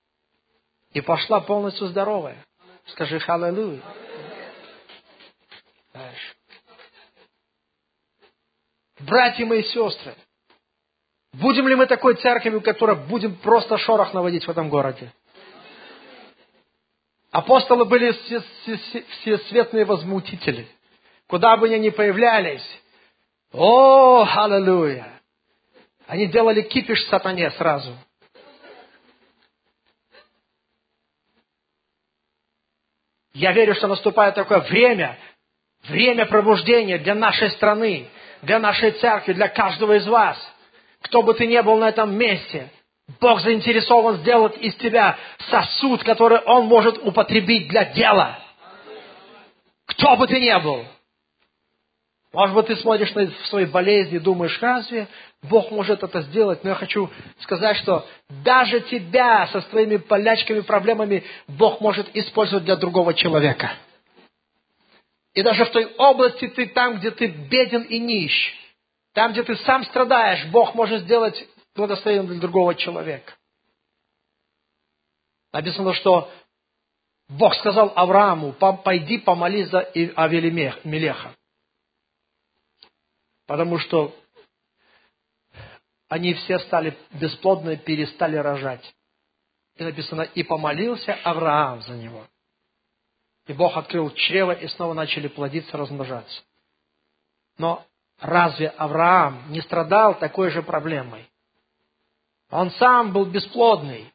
и 0.93 1.01
пошла 1.01 1.41
полностью 1.41 1.89
здоровая. 1.89 2.45
Скажи 2.87 3.19
халалуя. 3.19 3.81
Братья 9.01 9.45
мои 9.45 9.63
сестры, 9.63 10.15
будем 11.35 11.69
ли 11.69 11.75
мы 11.75 11.87
такой 11.87 12.15
церковью, 12.17 12.63
которая 12.63 12.97
будем 12.97 13.37
просто 13.37 13.77
шорох 13.79 14.15
наводить 14.15 14.47
в 14.47 14.51
этом 14.51 14.69
городе? 14.69 15.13
Апостолы 17.31 17.85
были 17.85 18.13
все- 18.13 18.41
всесветные 19.21 19.85
возмутители. 19.85 20.67
Куда 21.27 21.57
бы 21.57 21.67
они 21.67 21.79
ни 21.79 21.91
появлялись, 21.91 22.65
о, 23.53 24.25
аллилуйя! 24.25 25.21
Они 26.07 26.27
делали 26.27 26.63
кипиш 26.63 27.05
сатане 27.09 27.51
сразу. 27.53 27.97
Я 33.37 33.53
верю, 33.53 33.75
что 33.75 33.87
наступает 33.87 34.35
такое 34.35 34.61
время, 34.61 35.19
время 35.89 36.25
пробуждения 36.25 36.97
для 36.97 37.15
нашей 37.15 37.51
страны, 37.51 38.09
для 38.41 38.59
нашей 38.59 38.93
церкви, 38.93 39.35
для 39.35 39.49
каждого 39.49 39.93
из 39.99 40.07
вас. 40.07 40.39
Кто 41.03 41.23
бы 41.23 41.35
ты 41.35 41.47
ни 41.47 41.61
был 41.61 41.77
на 41.77 41.91
этом 41.91 42.17
месте, 42.17 42.71
Бог 43.21 43.41
заинтересован 43.41 44.17
сделать 44.17 44.57
из 44.57 44.75
тебя 44.77 45.19
сосуд, 45.51 46.03
который 46.03 46.39
Он 46.47 46.65
может 46.65 46.97
употребить 46.97 47.69
для 47.69 47.85
дела. 47.85 48.39
Кто 49.85 50.17
бы 50.17 50.27
ты 50.27 50.41
ни 50.41 50.59
был. 50.63 50.87
Может 52.37 52.55
быть, 52.55 52.67
ты 52.67 52.77
смотришь 52.77 53.15
на 53.15 53.31
свои 53.49 53.65
болезни 53.65 54.17
и 54.17 54.19
думаешь, 54.19 54.61
разве 54.61 55.09
Бог 55.45 55.71
может 55.71 56.03
это 56.03 56.21
сделать? 56.21 56.63
Но 56.63 56.69
я 56.69 56.77
хочу 56.77 57.09
сказать, 57.41 57.79
что 57.79 58.07
даже 58.45 58.81
тебя 58.81 59.47
со 59.47 59.63
своими 59.63 59.97
болячками, 59.97 60.61
проблемами 60.61 61.25
Бог 61.49 61.81
может 61.81 62.15
использовать 62.15 62.67
для 62.67 62.77
другого 62.77 63.15
человека. 63.15 63.73
И 65.33 65.43
даже 65.43 65.65
в 65.65 65.71
той 65.71 65.87
области 65.97 66.47
ты 66.49 66.67
там, 66.67 66.99
где 66.99 67.11
ты 67.11 67.27
беден 67.29 67.85
и 67.85 67.99
нищ, 67.99 68.55
там, 69.15 69.33
где 69.33 69.43
ты 69.43 69.57
сам 69.57 69.83
страдаешь, 69.85 70.45
Бог 70.49 70.75
может 70.75 71.05
сделать 71.05 71.43
благословением 71.75 72.27
для 72.27 72.39
другого 72.39 72.75
человека. 72.75 73.33
Написано, 75.55 75.95
что 75.95 76.31
Бог 77.31 77.55
сказал 77.55 77.95
Аврааму, 77.97 78.53
пойди 78.53 79.17
помолись 79.17 79.71
за 79.71 79.89
Авелимелеха. 80.17 81.31
Потому 83.47 83.79
что 83.79 84.15
они 86.09 86.35
все 86.35 86.59
стали 86.61 86.97
бесплодны, 87.13 87.77
перестали 87.77 88.37
рожать. 88.37 88.95
И 89.77 89.85
написано, 89.85 90.23
и 90.23 90.43
помолился 90.43 91.15
Авраам 91.25 91.83
за 91.83 91.95
него. 91.95 92.27
И 93.47 93.53
Бог 93.53 93.77
открыл 93.77 94.11
чрево, 94.11 94.53
и 94.53 94.67
снова 94.69 94.95
начали 94.95 95.29
плодиться, 95.29 95.77
размножаться. 95.77 96.43
Но 97.59 97.87
разве 98.21 98.69
Авраам 98.69 99.51
не 99.51 99.61
страдал 99.61 100.19
такой 100.19 100.51
же 100.51 100.63
проблемой? 100.63 101.29
Он 102.51 102.71
сам 102.73 103.13
был 103.13 103.27
бесплодный. 103.27 104.13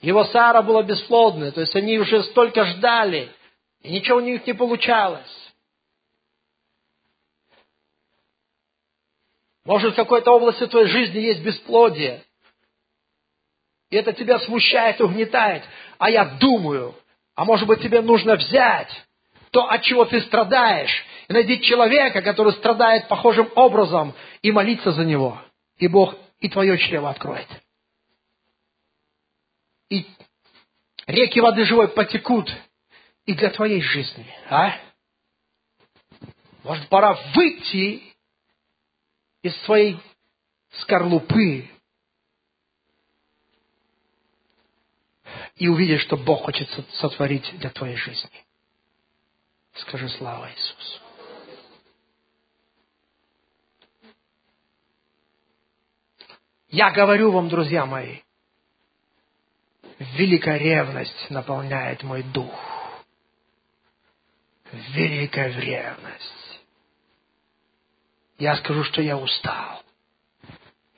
Его 0.00 0.24
Сара 0.24 0.62
была 0.62 0.82
бесплодной. 0.82 1.52
То 1.52 1.60
есть 1.60 1.74
они 1.74 1.98
уже 1.98 2.22
столько 2.24 2.64
ждали, 2.64 3.30
и 3.80 3.92
ничего 3.92 4.18
у 4.18 4.20
них 4.20 4.46
не 4.46 4.52
получалось. 4.52 5.41
Может, 9.64 9.92
в 9.92 9.96
какой-то 9.96 10.32
области 10.32 10.66
твоей 10.66 10.88
жизни 10.88 11.18
есть 11.18 11.42
бесплодие. 11.42 12.22
И 13.90 13.96
это 13.96 14.12
тебя 14.12 14.40
смущает, 14.40 15.00
угнетает. 15.00 15.62
А 15.98 16.10
я 16.10 16.24
думаю, 16.24 16.96
а 17.34 17.44
может 17.44 17.66
быть 17.68 17.80
тебе 17.80 18.00
нужно 18.00 18.36
взять 18.36 18.90
то, 19.50 19.68
от 19.68 19.82
чего 19.82 20.06
ты 20.06 20.20
страдаешь, 20.22 21.04
и 21.28 21.32
найти 21.32 21.60
человека, 21.60 22.22
который 22.22 22.54
страдает 22.54 23.06
похожим 23.08 23.50
образом, 23.54 24.14
и 24.40 24.50
молиться 24.50 24.92
за 24.92 25.04
него. 25.04 25.38
И 25.76 25.88
Бог 25.88 26.16
и 26.40 26.48
твое 26.48 26.78
чрево 26.78 27.10
откроет. 27.10 27.46
И 29.90 30.06
реки 31.06 31.38
воды 31.40 31.64
живой 31.66 31.88
потекут 31.88 32.50
и 33.26 33.34
для 33.34 33.50
твоей 33.50 33.82
жизни. 33.82 34.26
А? 34.48 34.74
Может, 36.64 36.88
пора 36.88 37.18
выйти 37.34 38.11
из 39.42 39.56
своей 39.62 39.98
скорлупы 40.80 41.68
и 45.56 45.68
увидеть, 45.68 46.00
что 46.00 46.16
Бог 46.16 46.44
хочет 46.44 46.68
сотворить 46.94 47.58
для 47.58 47.70
твоей 47.70 47.96
жизни. 47.96 48.30
Скажи 49.74 50.08
слава 50.08 50.50
Иисусу. 50.50 51.00
Я 56.68 56.90
говорю 56.90 57.30
вам, 57.32 57.48
друзья 57.48 57.84
мои, 57.84 58.20
великая 59.98 60.56
ревность 60.56 61.30
наполняет 61.30 62.02
мой 62.02 62.22
дух. 62.22 62.54
Великая 64.72 65.52
ревность. 65.60 66.41
Я 68.42 68.56
скажу, 68.56 68.82
что 68.82 69.00
я 69.00 69.16
устал. 69.16 69.84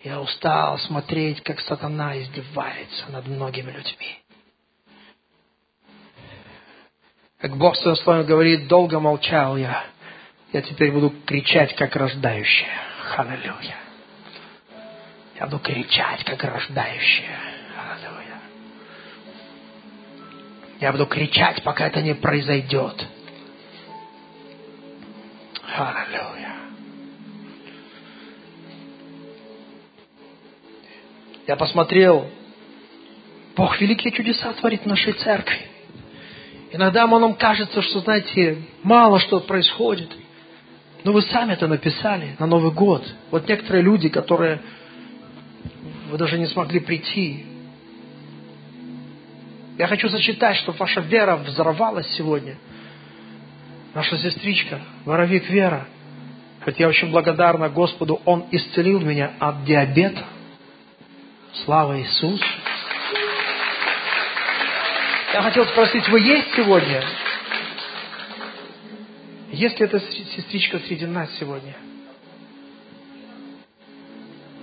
Я 0.03 0.18
устал 0.18 0.78
смотреть, 0.78 1.42
как 1.42 1.61
сатана 1.61 2.18
издевается 2.18 3.12
над 3.12 3.26
многими 3.26 3.70
людьми. 3.70 4.22
Как 7.38 7.55
Бог 7.59 7.76
в 7.76 7.97
своем 7.97 8.24
говорит, 8.24 8.66
долго 8.66 8.99
молчал 8.99 9.59
я. 9.59 9.84
Я 10.55 10.62
теперь 10.62 10.90
буду 10.90 11.12
кричать, 11.26 11.76
как 11.76 11.95
рождающая. 11.97 12.80
Халилюя. 13.11 13.76
Я 15.38 15.45
буду 15.45 15.59
кричать, 15.59 16.24
как 16.24 16.42
рождающая. 16.45 17.38
Аллилуйя. 17.76 18.40
Я 20.80 20.92
буду 20.92 21.07
кричать, 21.07 21.62
пока 21.62 21.88
это 21.88 22.01
не 22.01 22.14
произойдет. 22.14 23.07
Аллилуйя. 25.76 26.53
Я 31.47 31.57
посмотрел, 31.57 32.26
Бог 33.55 33.78
великие 33.80 34.12
чудеса 34.12 34.53
творит 34.55 34.82
в 34.82 34.86
нашей 34.86 35.12
церкви. 35.12 35.61
Иногда 36.72 37.07
нам 37.07 37.34
кажется, 37.34 37.82
что, 37.82 38.01
знаете, 38.01 38.62
мало 38.82 39.20
что 39.20 39.40
происходит. 39.40 40.11
Но 41.05 41.12
вы 41.12 41.20
сами 41.22 41.53
это 41.53 41.68
написали 41.68 42.34
на 42.38 42.47
Новый 42.47 42.72
год. 42.72 43.07
Вот 43.30 43.47
некоторые 43.47 43.82
люди, 43.82 44.09
которые 44.09 44.61
вы 46.11 46.16
даже 46.16 46.38
не 46.38 46.47
смогли 46.47 46.80
прийти. 46.80 47.45
Я 49.76 49.86
хочу 49.86 50.09
зачитать, 50.09 50.57
чтобы 50.57 50.78
ваша 50.78 51.01
вера 51.01 51.36
взорвалась 51.36 52.09
сегодня. 52.16 52.57
Наша 53.92 54.16
сестричка, 54.16 54.80
воровик 55.05 55.49
Вера. 55.51 55.86
Хоть 56.64 56.80
я 56.80 56.88
очень 56.88 57.11
благодарна 57.11 57.68
Господу, 57.68 58.20
Он 58.24 58.47
исцелил 58.51 59.01
меня 59.01 59.32
от 59.38 59.64
диабета. 59.64 60.24
Слава 61.62 62.00
Иисусу! 62.00 62.44
Я 65.32 65.42
хотел 65.42 65.64
спросить, 65.66 66.09
вы 66.09 66.20
есть 66.20 66.48
сегодня? 66.57 67.02
Есть 69.52 69.78
ли 69.78 69.86
эта 69.86 70.00
сестричка 70.00 70.80
среди 70.80 71.07
нас 71.07 71.30
сегодня? 71.38 71.76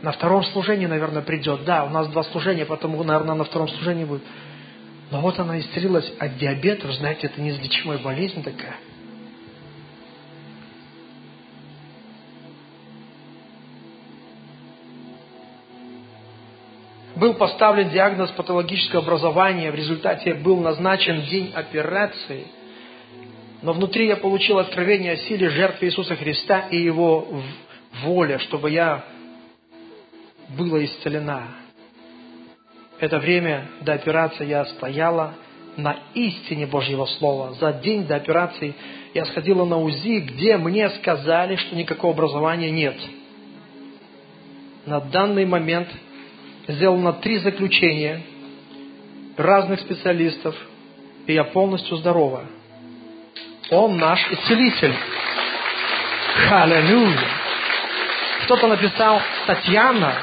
На 0.02 0.12
втором 0.12 0.44
служении, 0.44 0.86
наверное, 0.86 1.22
придет. 1.22 1.64
Да, 1.64 1.86
у 1.86 1.90
нас 1.90 2.08
два 2.10 2.24
служения, 2.24 2.66
потому, 2.66 3.02
наверное, 3.04 3.36
на 3.36 3.46
втором 3.46 3.70
служении 3.70 4.04
будет. 4.04 4.24
Но 5.12 5.22
вот 5.22 5.40
она 5.40 5.60
исцелилась 5.60 6.12
от 6.20 6.38
диабета. 6.38 6.88
Вы 6.88 6.94
знаете, 6.94 7.28
это 7.28 7.40
неизлечимая 7.42 8.00
болезнь 8.00 8.44
такая. 8.44 8.76
Был 17.22 17.36
поставлен 17.36 17.90
диагноз 17.90 18.32
патологического 18.32 19.04
образования, 19.04 19.72
в 19.72 19.76
результате 19.76 20.34
был 20.34 20.60
назначен 20.60 21.22
день 21.22 21.52
операции. 21.54 22.48
Но 23.62 23.74
внутри 23.74 24.08
я 24.08 24.16
получил 24.16 24.58
откровение 24.58 25.12
о 25.12 25.18
силе 25.18 25.52
жертвы 25.52 25.86
Иисуса 25.86 26.16
Христа 26.16 26.62
и 26.72 26.78
Его 26.78 27.28
воле, 28.02 28.40
чтобы 28.40 28.72
я 28.72 29.04
была 30.58 30.84
исцелена. 30.84 31.44
Это 33.00 33.20
время 33.20 33.68
до 33.82 33.94
операции 33.94 34.48
я 34.48 34.66
стояла 34.66 35.36
на 35.78 36.00
истине 36.16 36.66
Божьего 36.66 37.06
Слова. 37.06 37.54
За 37.54 37.72
день 37.72 38.08
до 38.08 38.16
операции 38.16 38.74
я 39.14 39.26
сходила 39.26 39.64
на 39.64 39.78
УЗИ, 39.78 40.22
где 40.22 40.58
мне 40.58 40.90
сказали, 40.90 41.56
что 41.56 41.76
никакого 41.76 42.16
образования 42.16 42.72
нет. 42.72 42.96
На 44.88 45.00
данный 45.02 45.46
момент 45.46 45.88
сделано 46.72 47.14
три 47.14 47.38
заключения 47.40 48.22
разных 49.38 49.80
специалистов, 49.80 50.56
и 51.28 51.34
я 51.34 51.44
полностью 51.44 51.98
здорова. 51.98 52.46
Он 53.70 53.98
наш 53.98 54.20
исцелитель. 54.32 54.94
Аллилуйя. 56.50 57.20
Кто-то 58.44 58.68
написал 58.68 59.22
Татьяна. 59.48 60.16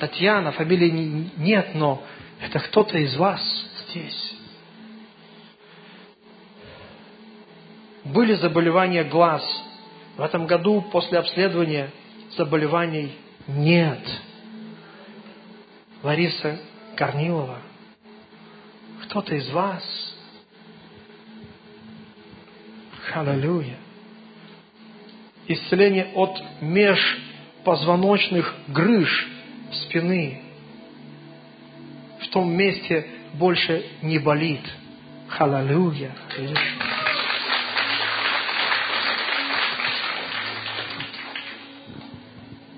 Татьяна, 0.00 0.52
фамилии 0.52 1.30
нет, 1.36 1.74
но 1.74 2.02
это 2.40 2.58
кто-то 2.60 2.98
из 2.98 3.16
вас 3.16 3.40
здесь. 3.88 4.34
Были 8.04 8.34
заболевания 8.34 9.04
глаз. 9.04 9.42
В 10.16 10.22
этом 10.22 10.46
году 10.46 10.82
после 10.92 11.18
обследования 11.18 11.90
заболеваний 12.36 13.14
нет. 13.46 14.00
Лариса 16.04 16.60
Корнилова, 16.96 17.58
кто-то 19.04 19.34
из 19.34 19.48
вас, 19.48 19.82
аллилуйя, 23.14 23.78
исцеление 25.48 26.12
от 26.14 26.42
межпозвоночных 26.60 28.54
грыж 28.68 29.28
спины. 29.72 30.42
В 32.20 32.28
том 32.28 32.52
месте 32.52 33.06
больше 33.34 33.86
не 34.02 34.18
болит. 34.18 34.60
Аллилуйя. 35.38 36.14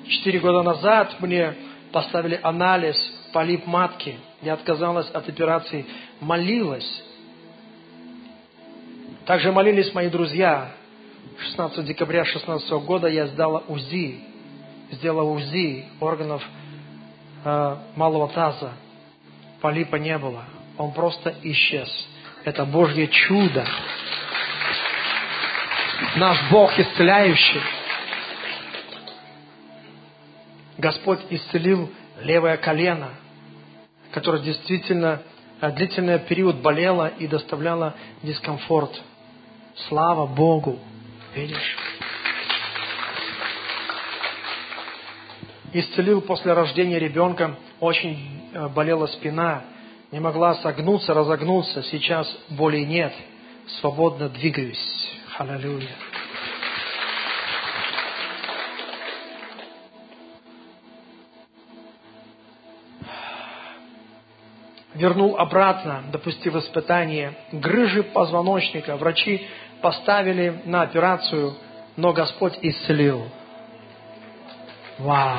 Четыре 0.07 0.39
года 0.39 0.63
назад 0.63 1.21
мне 1.21 1.55
поставили 1.91 2.39
анализ 2.41 3.16
полип 3.37 3.67
матки. 3.67 4.19
Я 4.41 4.55
отказалась 4.55 5.11
от 5.11 5.29
операции, 5.29 5.85
молилась. 6.21 7.03
Также 9.27 9.53
молились 9.53 9.93
мои 9.93 10.09
друзья. 10.09 10.73
16 11.39 11.85
декабря 11.85 12.23
2016 12.23 12.71
года 12.87 13.09
я 13.09 13.27
сдала 13.27 13.63
УЗИ, 13.69 14.21
сделала 14.93 15.31
УЗИ 15.33 15.85
органов 16.01 16.43
э, 17.45 17.77
малого 17.95 18.29
таза. 18.29 18.73
Полипа 19.61 19.97
не 19.97 20.17
было, 20.17 20.45
он 20.79 20.93
просто 20.93 21.35
исчез. 21.43 21.91
Это 22.43 22.65
Божье 22.65 23.07
чудо. 23.07 23.67
Наш 26.17 26.39
Бог 26.51 26.79
исцеляющий. 26.79 27.61
Господь 30.79 31.21
исцелил 31.29 31.91
левое 32.23 32.57
колено, 32.57 33.11
которое 34.13 34.43
действительно 34.43 35.23
э, 35.61 35.71
длительный 35.73 36.19
период 36.19 36.57
болело 36.57 37.09
и 37.19 37.27
доставляло 37.27 37.95
дискомфорт. 38.23 38.91
Слава 39.89 40.27
Богу! 40.27 40.79
Видишь? 41.35 41.77
Исцелил 45.73 46.23
после 46.23 46.53
рождения 46.55 46.99
ребенка, 46.99 47.57
очень 47.81 48.51
э, 48.53 48.69
болела 48.69 49.07
спина, 49.07 49.65
не 50.11 50.21
могла 50.21 50.55
согнуться, 50.57 51.13
разогнуться, 51.13 51.83
сейчас 51.83 52.27
боли 52.51 52.79
нет, 52.79 53.13
свободно 53.81 54.29
двигаюсь. 54.29 54.79
Аллилуйя. 55.39 55.91
Вернул 64.97 65.37
обратно, 65.37 66.05
допустив 66.11 66.57
испытание, 66.57 67.35
грыжи 67.53 68.03
позвоночника. 68.03 68.97
Врачи 68.97 69.47
поставили 69.83 70.63
на 70.65 70.83
операцию, 70.83 71.55
но 71.97 72.13
Господь 72.13 72.59
исцелил. 72.63 73.29
Вау! 74.99 75.39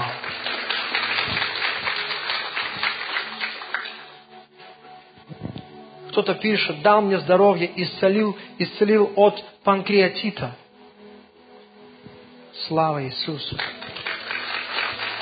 Кто-то 6.09 6.35
пишет, 6.35 6.81
дал 6.81 7.01
мне 7.01 7.19
здоровье, 7.19 7.69
исцелил, 7.75 8.37
исцелил 8.57 9.11
от 9.15 9.43
панкреатита. 9.63 10.55
Слава 12.67 13.03
Иисусу! 13.03 13.57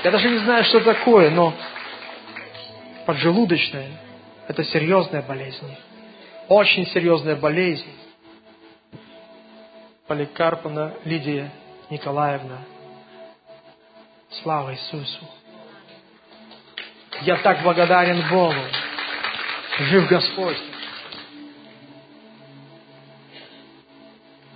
Я 0.03 0.11
даже 0.11 0.29
не 0.29 0.37
знаю, 0.39 0.63
что 0.65 0.81
такое, 0.81 1.31
но 1.31 1.53
поджелудочная 3.05 4.04
это 4.47 4.63
серьезная 4.63 5.21
болезнь. 5.21 5.75
Очень 6.47 6.85
серьезная 6.87 7.35
болезнь. 7.35 7.89
Поликарповна 10.07 10.93
Лидия 11.03 11.51
Николаевна. 11.89 12.59
Слава 14.43 14.73
Иисусу. 14.73 15.25
Я 17.21 17.37
так 17.37 17.63
благодарен 17.63 18.23
Богу. 18.29 18.59
Жив 19.79 20.07
Господь. 20.07 20.57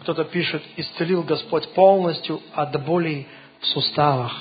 Кто-то 0.01 0.23
пишет, 0.25 0.63
исцелил 0.77 1.23
Господь 1.23 1.73
полностью 1.73 2.41
от 2.53 2.83
боли 2.85 3.27
в 3.59 3.65
суставах. 3.65 4.33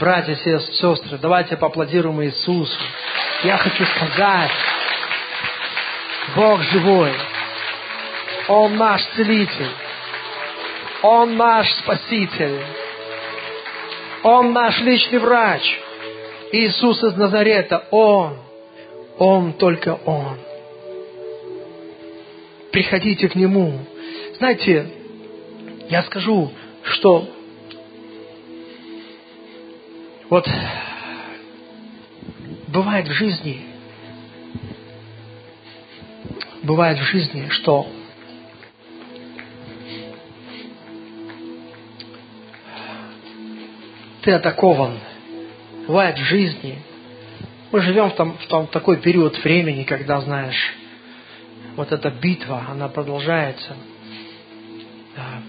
Братья 0.00 0.32
и 0.32 0.36
сестры, 0.36 1.18
давайте 1.18 1.56
поаплодируем 1.56 2.22
Иисусу. 2.22 2.78
Я 3.42 3.56
хочу 3.56 3.84
сказать, 3.84 4.50
Бог 6.36 6.62
живой. 6.62 7.12
Он 8.46 8.76
наш 8.76 9.02
целитель. 9.16 9.70
Он 11.02 11.36
наш 11.36 11.68
спаситель. 11.78 12.60
Он 14.22 14.52
наш 14.52 14.80
личный 14.82 15.18
врач. 15.18 15.62
Иисус 16.52 17.02
из 17.02 17.16
Назарета. 17.16 17.84
Он. 17.90 18.36
Он 19.18 19.52
только 19.54 19.98
Он. 20.04 20.38
Приходите 22.70 23.28
к 23.28 23.34
Нему. 23.34 23.80
Знаете, 24.36 24.86
я 25.88 26.04
скажу, 26.04 26.52
что 26.84 27.28
вот 30.30 30.46
бывает 32.66 33.08
в 33.08 33.12
жизни, 33.12 33.64
бывает 36.62 36.98
в 36.98 37.04
жизни, 37.04 37.48
что 37.48 37.86
ты 44.22 44.32
атакован. 44.32 44.98
Бывает 45.86 46.18
в 46.18 46.22
жизни. 46.24 46.78
Мы 47.72 47.80
живем 47.80 48.10
в, 48.10 48.14
том, 48.14 48.36
в 48.36 48.46
том, 48.46 48.66
такой 48.66 48.98
период 48.98 49.42
времени, 49.42 49.84
когда, 49.84 50.20
знаешь, 50.20 50.74
вот 51.76 51.90
эта 51.92 52.10
битва, 52.10 52.66
она 52.68 52.88
продолжается. 52.88 53.74
Да. 55.16 55.42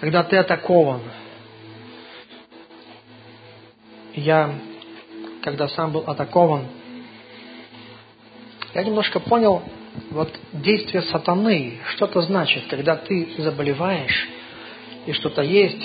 Когда 0.00 0.22
ты 0.22 0.36
атакован– 0.36 1.00
я, 4.18 4.54
когда 5.42 5.68
сам 5.68 5.92
был 5.92 6.04
атакован, 6.06 6.66
я 8.74 8.84
немножко 8.84 9.20
понял 9.20 9.62
вот 10.10 10.32
действие 10.52 11.02
сатаны, 11.02 11.78
что 11.90 12.06
это 12.06 12.20
значит, 12.22 12.64
когда 12.68 12.96
ты 12.96 13.28
заболеваешь 13.38 14.28
и 15.06 15.12
что-то 15.12 15.42
есть, 15.42 15.82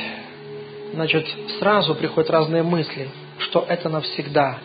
значит, 0.94 1.26
сразу 1.60 1.96
приходят 1.96 2.30
разные 2.30 2.62
мысли, 2.62 3.10
что 3.40 3.66
это 3.68 3.90
навсегда. 3.90 4.60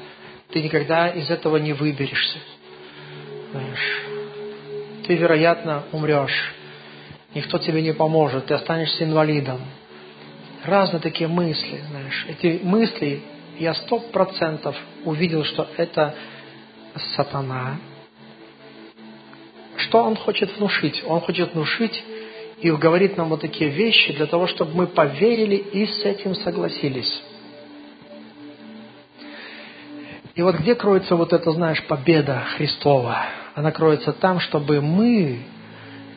Ты 0.51 0.63
никогда 0.63 1.09
из 1.09 1.31
этого 1.31 1.59
не 1.59 1.73
выберешься. 1.73 2.39
Знаешь, 3.53 4.03
ты, 5.07 5.15
вероятно, 5.15 5.85
умрешь. 5.93 6.55
Никто 7.35 7.59
тебе 7.59 7.83
не 7.83 7.93
поможет, 7.93 8.47
ты 8.47 8.55
останешься 8.55 9.05
инвалидом. 9.05 9.61
Разные 10.65 11.01
такие 11.01 11.29
мысли, 11.29 11.81
знаешь. 11.89 12.27
Эти 12.29 12.61
мысли 12.63 13.23
я 13.59 13.75
сто 13.75 13.99
процентов 13.99 14.77
увидел, 15.05 15.45
что 15.45 15.69
это 15.77 16.15
сатана. 17.17 17.79
Что 19.77 20.03
он 20.05 20.17
хочет 20.17 20.57
внушить? 20.57 21.03
Он 21.07 21.21
хочет 21.21 21.55
внушить 21.55 22.03
и 22.61 22.71
говорит 22.71 23.17
нам 23.17 23.29
вот 23.29 23.41
такие 23.41 23.71
вещи 23.71 24.13
для 24.13 24.27
того, 24.27 24.47
чтобы 24.47 24.75
мы 24.75 24.87
поверили 24.87 25.57
и 25.57 25.87
с 25.87 26.05
этим 26.05 26.35
согласились. 26.35 27.23
И 30.35 30.43
вот 30.43 30.57
где 30.57 30.75
кроется 30.75 31.17
вот 31.17 31.33
эта, 31.33 31.51
знаешь, 31.51 31.83
победа 31.85 32.45
Христова? 32.57 33.27
Она 33.55 33.73
кроется 33.73 34.13
там, 34.13 34.39
чтобы 34.39 34.81
мы, 34.81 35.41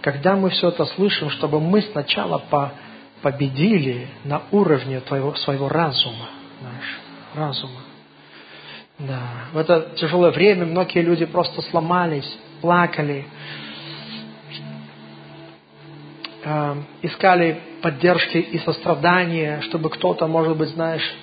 когда 0.01 0.35
мы 0.35 0.49
все 0.51 0.69
это 0.69 0.85
слышим, 0.85 1.31
чтобы 1.31 1.59
мы 1.59 1.81
сначала 1.81 2.37
по 2.37 2.73
победили 3.21 4.07
на 4.23 4.41
уровне 4.51 4.99
твоего, 4.99 5.35
своего 5.35 5.69
разума. 5.69 6.29
Знаешь 6.59 7.10
разума. 7.35 7.79
Да. 8.99 9.21
В 9.53 9.57
это 9.57 9.89
тяжелое 9.95 10.31
время 10.31 10.65
многие 10.65 11.01
люди 11.01 11.25
просто 11.25 11.61
сломались, 11.63 12.37
плакали, 12.61 13.25
э, 16.43 16.75
искали 17.01 17.59
поддержки 17.81 18.37
и 18.37 18.59
сострадания, 18.59 19.61
чтобы 19.61 19.89
кто-то, 19.89 20.27
может 20.27 20.55
быть, 20.55 20.69
знаешь, 20.69 21.13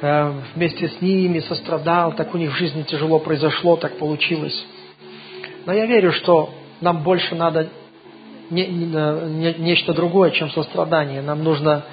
э, 0.00 0.32
вместе 0.54 0.88
с 0.88 1.00
ними, 1.00 1.38
сострадал, 1.40 2.12
так 2.12 2.34
у 2.34 2.38
них 2.38 2.50
в 2.52 2.56
жизни 2.56 2.82
тяжело 2.82 3.20
произошло, 3.20 3.76
так 3.76 3.98
получилось. 3.98 4.66
Но 5.66 5.72
я 5.72 5.86
верю, 5.86 6.12
что 6.12 6.52
нам 6.80 7.02
больше 7.02 7.34
надо 7.34 7.68
не, 8.50 8.66
не, 8.66 9.54
нечто 9.54 9.94
другое, 9.94 10.30
чем 10.30 10.50
сострадание. 10.50 11.22
Нам 11.22 11.42
нужно, 11.42 11.84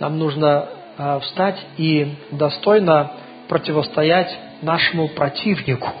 нам 0.00 0.18
нужно 0.18 0.68
э, 0.70 0.75
встать 0.96 1.58
и 1.76 2.14
достойно 2.30 3.12
противостоять 3.48 4.36
нашему 4.62 5.08
противнику. 5.08 5.92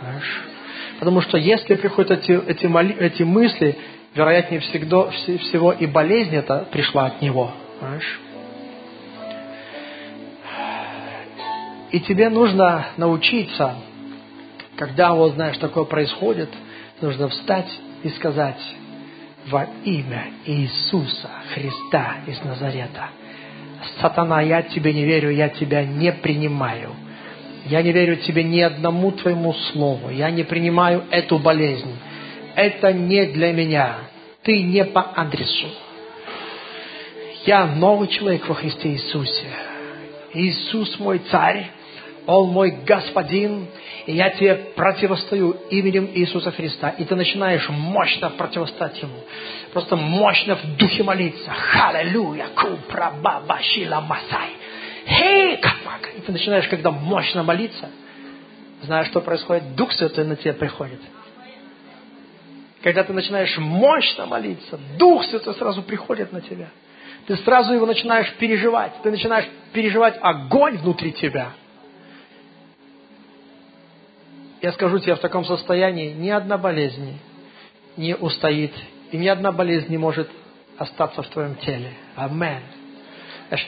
Знаешь? 0.00 0.44
Потому 0.98 1.20
что 1.20 1.36
если 1.38 1.74
приходят 1.74 2.10
эти, 2.12 2.32
эти, 2.48 2.66
моли, 2.66 2.94
эти 2.98 3.22
мысли, 3.22 3.76
вероятнее 4.14 4.60
всегда, 4.60 5.10
всего 5.10 5.72
и 5.72 5.86
болезнь 5.86 6.34
это 6.34 6.68
пришла 6.70 7.06
от 7.06 7.20
него. 7.20 7.52
Знаешь? 7.80 8.20
И 11.90 12.00
тебе 12.00 12.28
нужно 12.28 12.86
научиться, 12.96 13.76
когда 14.76 15.14
вот, 15.14 15.34
знаешь, 15.34 15.58
такое 15.58 15.84
происходит, 15.84 16.48
нужно 17.00 17.28
встать 17.28 17.70
и 18.02 18.08
сказать 18.10 18.60
во 19.46 19.66
имя 19.84 20.26
Иисуса 20.44 21.30
Христа 21.54 22.16
из 22.26 22.42
Назарета. 22.42 23.10
Сатана, 24.00 24.40
я 24.42 24.62
тебе 24.62 24.92
не 24.92 25.04
верю, 25.04 25.30
я 25.30 25.48
тебя 25.48 25.84
не 25.84 26.12
принимаю. 26.12 26.90
Я 27.66 27.82
не 27.82 27.92
верю 27.92 28.16
тебе 28.16 28.42
ни 28.44 28.60
одному 28.60 29.12
твоему 29.12 29.54
слову. 29.54 30.10
Я 30.10 30.30
не 30.30 30.42
принимаю 30.42 31.04
эту 31.10 31.38
болезнь. 31.38 31.96
Это 32.54 32.92
не 32.92 33.26
для 33.26 33.52
меня. 33.52 33.96
Ты 34.42 34.62
не 34.62 34.84
по 34.84 35.00
адресу. 35.14 35.68
Я 37.46 37.66
новый 37.66 38.08
человек 38.08 38.46
во 38.48 38.54
Христе 38.54 38.90
Иисусе. 38.90 39.46
Иисус 40.34 40.98
мой 40.98 41.20
царь. 41.30 41.70
Он 42.26 42.48
мой 42.48 42.70
господин, 42.86 43.68
и 44.06 44.12
я 44.12 44.30
тебе 44.30 44.54
противостою 44.74 45.56
именем 45.68 46.10
Иисуса 46.14 46.50
Христа. 46.52 46.90
И 46.90 47.04
ты 47.04 47.14
начинаешь 47.14 47.68
мощно 47.68 48.30
противостать 48.30 49.00
Ему. 49.02 49.18
Просто 49.72 49.96
мощно 49.96 50.56
в 50.56 50.76
духе 50.76 51.02
молиться. 51.02 51.50
Халилюя, 51.50 52.48
купра, 52.56 53.12
баба, 53.20 53.58
шила, 53.62 54.00
масай. 54.00 54.50
Хей, 55.06 55.58
капак. 55.58 56.10
И 56.16 56.20
ты 56.22 56.32
начинаешь, 56.32 56.66
когда 56.68 56.90
мощно 56.90 57.42
молиться, 57.42 57.90
знаешь, 58.82 59.08
что 59.08 59.20
происходит? 59.20 59.74
Дух 59.74 59.92
Святой 59.92 60.24
на 60.24 60.36
тебя 60.36 60.54
приходит. 60.54 61.00
Когда 62.82 63.04
ты 63.04 63.12
начинаешь 63.12 63.56
мощно 63.58 64.24
молиться, 64.24 64.78
Дух 64.98 65.24
Святой 65.26 65.54
сразу 65.54 65.82
приходит 65.82 66.32
на 66.32 66.40
тебя. 66.40 66.68
Ты 67.26 67.36
сразу 67.38 67.74
его 67.74 67.84
начинаешь 67.84 68.32
переживать. 68.34 68.92
Ты 69.02 69.10
начинаешь 69.10 69.46
переживать 69.74 70.18
огонь 70.22 70.78
внутри 70.78 71.12
тебя– 71.12 71.52
я 74.64 74.72
скажу 74.72 74.98
тебе, 74.98 75.14
в 75.14 75.18
таком 75.18 75.44
состоянии 75.44 76.14
ни 76.14 76.30
одна 76.30 76.56
болезнь 76.56 77.18
не 77.98 78.16
устоит, 78.16 78.72
и 79.12 79.18
ни 79.18 79.28
одна 79.28 79.52
болезнь 79.52 79.90
не 79.90 79.98
может 79.98 80.30
остаться 80.78 81.22
в 81.22 81.28
твоем 81.28 81.56
теле. 81.56 81.90
Амен. 82.16 82.62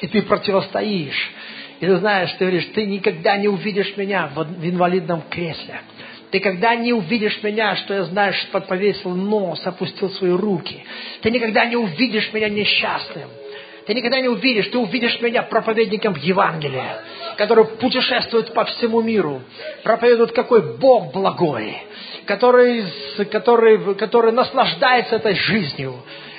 И 0.01 0.07
ты 0.07 0.23
противостоишь. 0.23 1.33
И 1.81 1.87
ты 1.87 1.97
знаешь, 1.99 2.33
ты 2.39 2.47
говоришь, 2.47 2.71
ты 2.75 2.87
никогда 2.87 3.37
не 3.37 3.47
увидишь 3.47 3.95
меня 3.99 4.31
в 4.35 4.67
инвалидном 4.67 5.21
кресле. 5.29 5.83
Ты 6.31 6.41
когда 6.41 6.75
не 6.75 6.95
увидишь 6.95 7.43
меня, 7.43 7.77
что 7.77 7.93
я, 7.93 8.05
знаешь, 8.05 8.49
повесил 8.51 9.15
нос, 9.15 9.67
опустил 9.67 10.09
свои 10.13 10.31
руки. 10.31 10.83
Ты 11.21 11.31
никогда 11.31 11.67
не 11.67 11.77
увидишь 11.77 12.33
меня 12.33 12.49
несчастным. 12.49 13.29
Ты 13.87 13.95
никогда 13.95 14.20
не 14.20 14.28
увидишь, 14.28 14.66
ты 14.68 14.78
увидишь 14.78 15.20
меня 15.20 15.43
проповедником 15.43 16.16
Евангелия, 16.20 17.03
который 17.37 17.64
путешествует 17.64 18.53
по 18.53 18.64
всему 18.64 19.01
миру, 19.01 19.43
проповедует, 19.84 20.32
какой 20.32 20.76
Бог 20.76 21.12
благой, 21.12 21.76
который, 22.24 22.84
который, 23.30 23.95
который 23.95 24.32
наслаждается 24.32 25.16
этой 25.16 25.37
жизнью, 25.37 25.95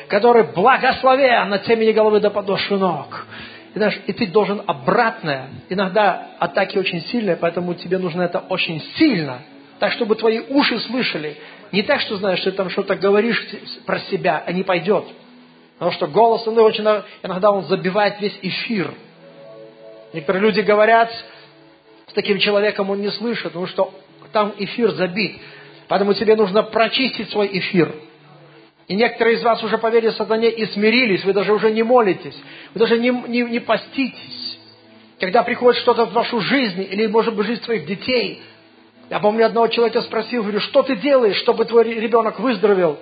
который 0.10 0.44
благословен 0.44 1.48
на 1.48 1.60
темени 1.60 1.94
головы 1.94 2.20
до 2.20 2.30
подошвы 2.32 2.78
ног. 2.78 3.26
И, 3.74 3.78
знаешь, 3.78 3.98
и 4.08 4.12
ты 4.12 4.28
должен 4.28 4.62
обратное. 4.68 5.50
Иногда 5.70 6.32
атаки 6.40 6.78
очень 6.78 7.02
сильные, 7.04 7.38
поэтому 7.38 7.76
тебе 7.76 7.98
нужно 7.98 8.24
это 8.24 8.40
очень 8.40 8.82
сильно, 8.98 9.40
так, 9.80 9.94
чтобы 9.94 10.16
твои 10.16 10.42
уши 10.50 10.80
слышали. 10.80 11.38
Не 11.72 11.84
так, 11.84 12.02
что, 12.02 12.18
знаешь, 12.18 12.42
ты 12.42 12.52
там 12.52 12.70
что-то 12.70 12.96
говоришь 12.96 13.42
про 13.86 14.00
себя, 14.00 14.44
а 14.46 14.52
не 14.52 14.64
пойдет. 14.64 15.06
Потому 15.78 15.92
что 15.92 16.08
голос, 16.08 16.48
он 16.48 16.58
очень, 16.58 16.84
иногда 17.24 17.52
он 17.52 17.64
забивает 17.66 18.20
весь 18.20 18.38
эфир. 18.42 18.94
Некоторые 20.14 20.42
люди 20.42 20.62
говорят, 20.62 21.12
с 22.08 22.14
таким 22.14 22.40
человеком 22.40 22.90
он 22.90 23.02
не 23.02 23.12
слышит, 23.12 23.44
потому 23.44 23.68
что 23.68 23.94
там 24.32 24.54
эфир 24.58 24.92
забит. 24.92 25.40
Поэтому 25.88 26.14
тебе 26.14 26.36
нужно 26.36 26.64
прочистить 26.64 27.30
свой 27.30 27.50
эфир. 27.60 27.94
И 28.88 28.96
некоторые 28.96 29.36
из 29.36 29.44
вас 29.44 29.62
уже 29.64 29.78
поверили 29.78 30.12
сатане 30.12 30.50
и 30.50 30.66
смирились, 30.68 31.24
вы 31.26 31.34
даже 31.34 31.54
уже 31.54 31.72
не 31.72 31.84
молитесь, 31.84 32.38
вы 32.74 32.80
даже 32.80 32.98
не, 32.98 33.10
не, 33.10 33.42
не 33.42 33.60
поститесь. 33.60 34.60
Когда 35.20 35.44
приходит 35.44 35.82
что-то 35.82 36.06
в 36.06 36.14
вашу 36.14 36.40
жизнь, 36.40 36.88
или, 36.90 37.08
может 37.08 37.36
быть, 37.36 37.48
жизнь 37.48 37.64
твоих 37.64 37.86
детей, 37.86 38.42
я 39.10 39.20
помню, 39.20 39.46
одного 39.46 39.68
человека 39.68 40.02
спросил, 40.02 40.44
говорю, 40.44 40.60
что 40.62 40.84
ты 40.84 40.96
делаешь, 40.96 41.36
чтобы 41.38 41.66
твой 41.66 41.84
ребенок 41.84 42.40
выздоровел? 42.40 42.98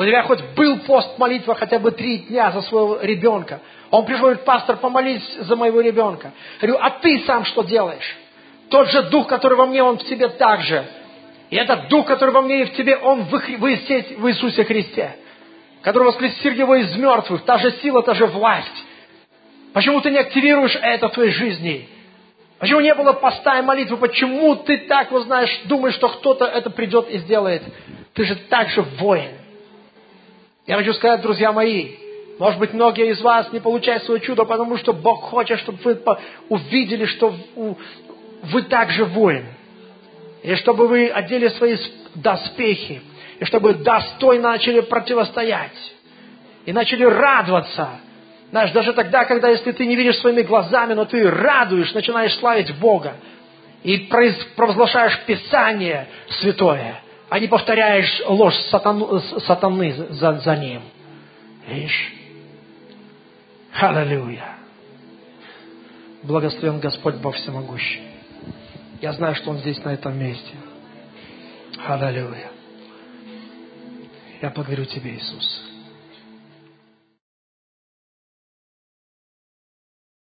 У 0.00 0.02
тебя 0.02 0.22
хоть 0.22 0.42
был 0.56 0.78
пост 0.78 1.18
молитва 1.18 1.54
хотя 1.54 1.78
бы 1.78 1.90
три 1.90 2.20
дня 2.20 2.50
за 2.52 2.62
своего 2.62 3.00
ребенка. 3.02 3.60
Он 3.90 4.06
приходит, 4.06 4.46
пастор, 4.46 4.78
помолись 4.78 5.22
за 5.40 5.56
моего 5.56 5.82
ребенка. 5.82 6.32
Я 6.62 6.68
говорю, 6.68 6.82
а 6.82 6.88
ты 6.88 7.22
сам 7.26 7.44
что 7.44 7.60
делаешь? 7.60 8.16
Тот 8.70 8.88
же 8.88 9.02
дух, 9.10 9.26
который 9.26 9.58
во 9.58 9.66
мне, 9.66 9.82
он 9.82 9.98
в 9.98 10.04
тебе 10.04 10.28
также. 10.28 10.86
И 11.50 11.56
этот 11.56 11.88
дух, 11.88 12.06
который 12.06 12.30
во 12.30 12.40
мне 12.40 12.62
и 12.62 12.64
в 12.64 12.72
тебе, 12.72 12.96
он 12.96 13.24
в, 13.24 13.34
Иисусе 13.34 14.64
Христе. 14.64 15.16
Который 15.82 16.04
воскресил 16.04 16.54
его 16.54 16.76
из 16.76 16.96
мертвых. 16.96 17.42
Та 17.42 17.58
же 17.58 17.70
сила, 17.82 18.02
та 18.02 18.14
же 18.14 18.24
власть. 18.24 18.84
Почему 19.74 20.00
ты 20.00 20.12
не 20.12 20.18
активируешь 20.18 20.78
это 20.80 21.10
в 21.10 21.12
твоей 21.12 21.32
жизни? 21.32 21.90
Почему 22.58 22.80
не 22.80 22.94
было 22.94 23.12
поста 23.12 23.58
и 23.58 23.62
молитвы? 23.62 23.98
Почему 23.98 24.56
ты 24.56 24.78
так, 24.78 25.10
вот 25.10 25.24
знаешь, 25.24 25.60
думаешь, 25.66 25.96
что 25.96 26.08
кто-то 26.08 26.46
это 26.46 26.70
придет 26.70 27.10
и 27.10 27.18
сделает? 27.18 27.62
Ты 28.14 28.24
же 28.24 28.36
также 28.36 28.80
воин. 28.80 29.39
Я 30.70 30.76
хочу 30.76 30.94
сказать, 30.94 31.20
друзья 31.20 31.50
мои, 31.50 31.96
может 32.38 32.60
быть, 32.60 32.72
многие 32.72 33.10
из 33.10 33.20
вас 33.22 33.50
не 33.50 33.58
получают 33.58 34.04
свое 34.04 34.20
чудо, 34.20 34.44
потому 34.44 34.76
что 34.76 34.92
Бог 34.92 35.22
хочет, 35.22 35.58
чтобы 35.58 35.80
вы 35.82 35.98
увидели, 36.48 37.06
что 37.06 37.34
вы 38.44 38.62
также 38.62 39.04
воин. 39.04 39.46
И 40.44 40.54
чтобы 40.54 40.86
вы 40.86 41.08
одели 41.08 41.48
свои 41.48 41.76
доспехи. 42.14 43.02
И 43.40 43.44
чтобы 43.46 43.74
достойно 43.74 44.50
начали 44.50 44.78
противостоять. 44.78 45.92
И 46.66 46.72
начали 46.72 47.02
радоваться. 47.02 47.88
Знаешь, 48.52 48.70
даже 48.70 48.92
тогда, 48.92 49.24
когда 49.24 49.48
если 49.48 49.72
ты 49.72 49.84
не 49.86 49.96
видишь 49.96 50.18
своими 50.18 50.42
глазами, 50.42 50.94
но 50.94 51.04
ты 51.04 51.28
радуешь, 51.28 51.92
начинаешь 51.94 52.38
славить 52.38 52.72
Бога. 52.78 53.14
И 53.82 54.08
провозглашаешь 54.54 55.18
Писание 55.26 56.06
святое 56.28 57.02
а 57.30 57.38
не 57.38 57.46
повторяешь 57.46 58.22
ложь 58.26 58.56
сатану, 58.70 59.20
сатаны 59.20 59.92
за, 59.92 60.40
за 60.40 60.56
ним. 60.56 60.82
Видишь? 61.68 62.12
Аллилуйя. 63.72 64.56
Благословен 66.24 66.80
Господь 66.80 67.14
Бог 67.16 67.36
Всемогущий. 67.36 68.02
Я 69.00 69.12
знаю, 69.12 69.36
что 69.36 69.50
Он 69.50 69.58
здесь, 69.58 69.82
на 69.84 69.94
этом 69.94 70.18
месте. 70.18 70.54
Аллилуйя. 71.86 72.50
Я 74.42 74.50
благодарю 74.50 74.84
Тебя, 74.86 75.10
Иисус. 75.14 75.69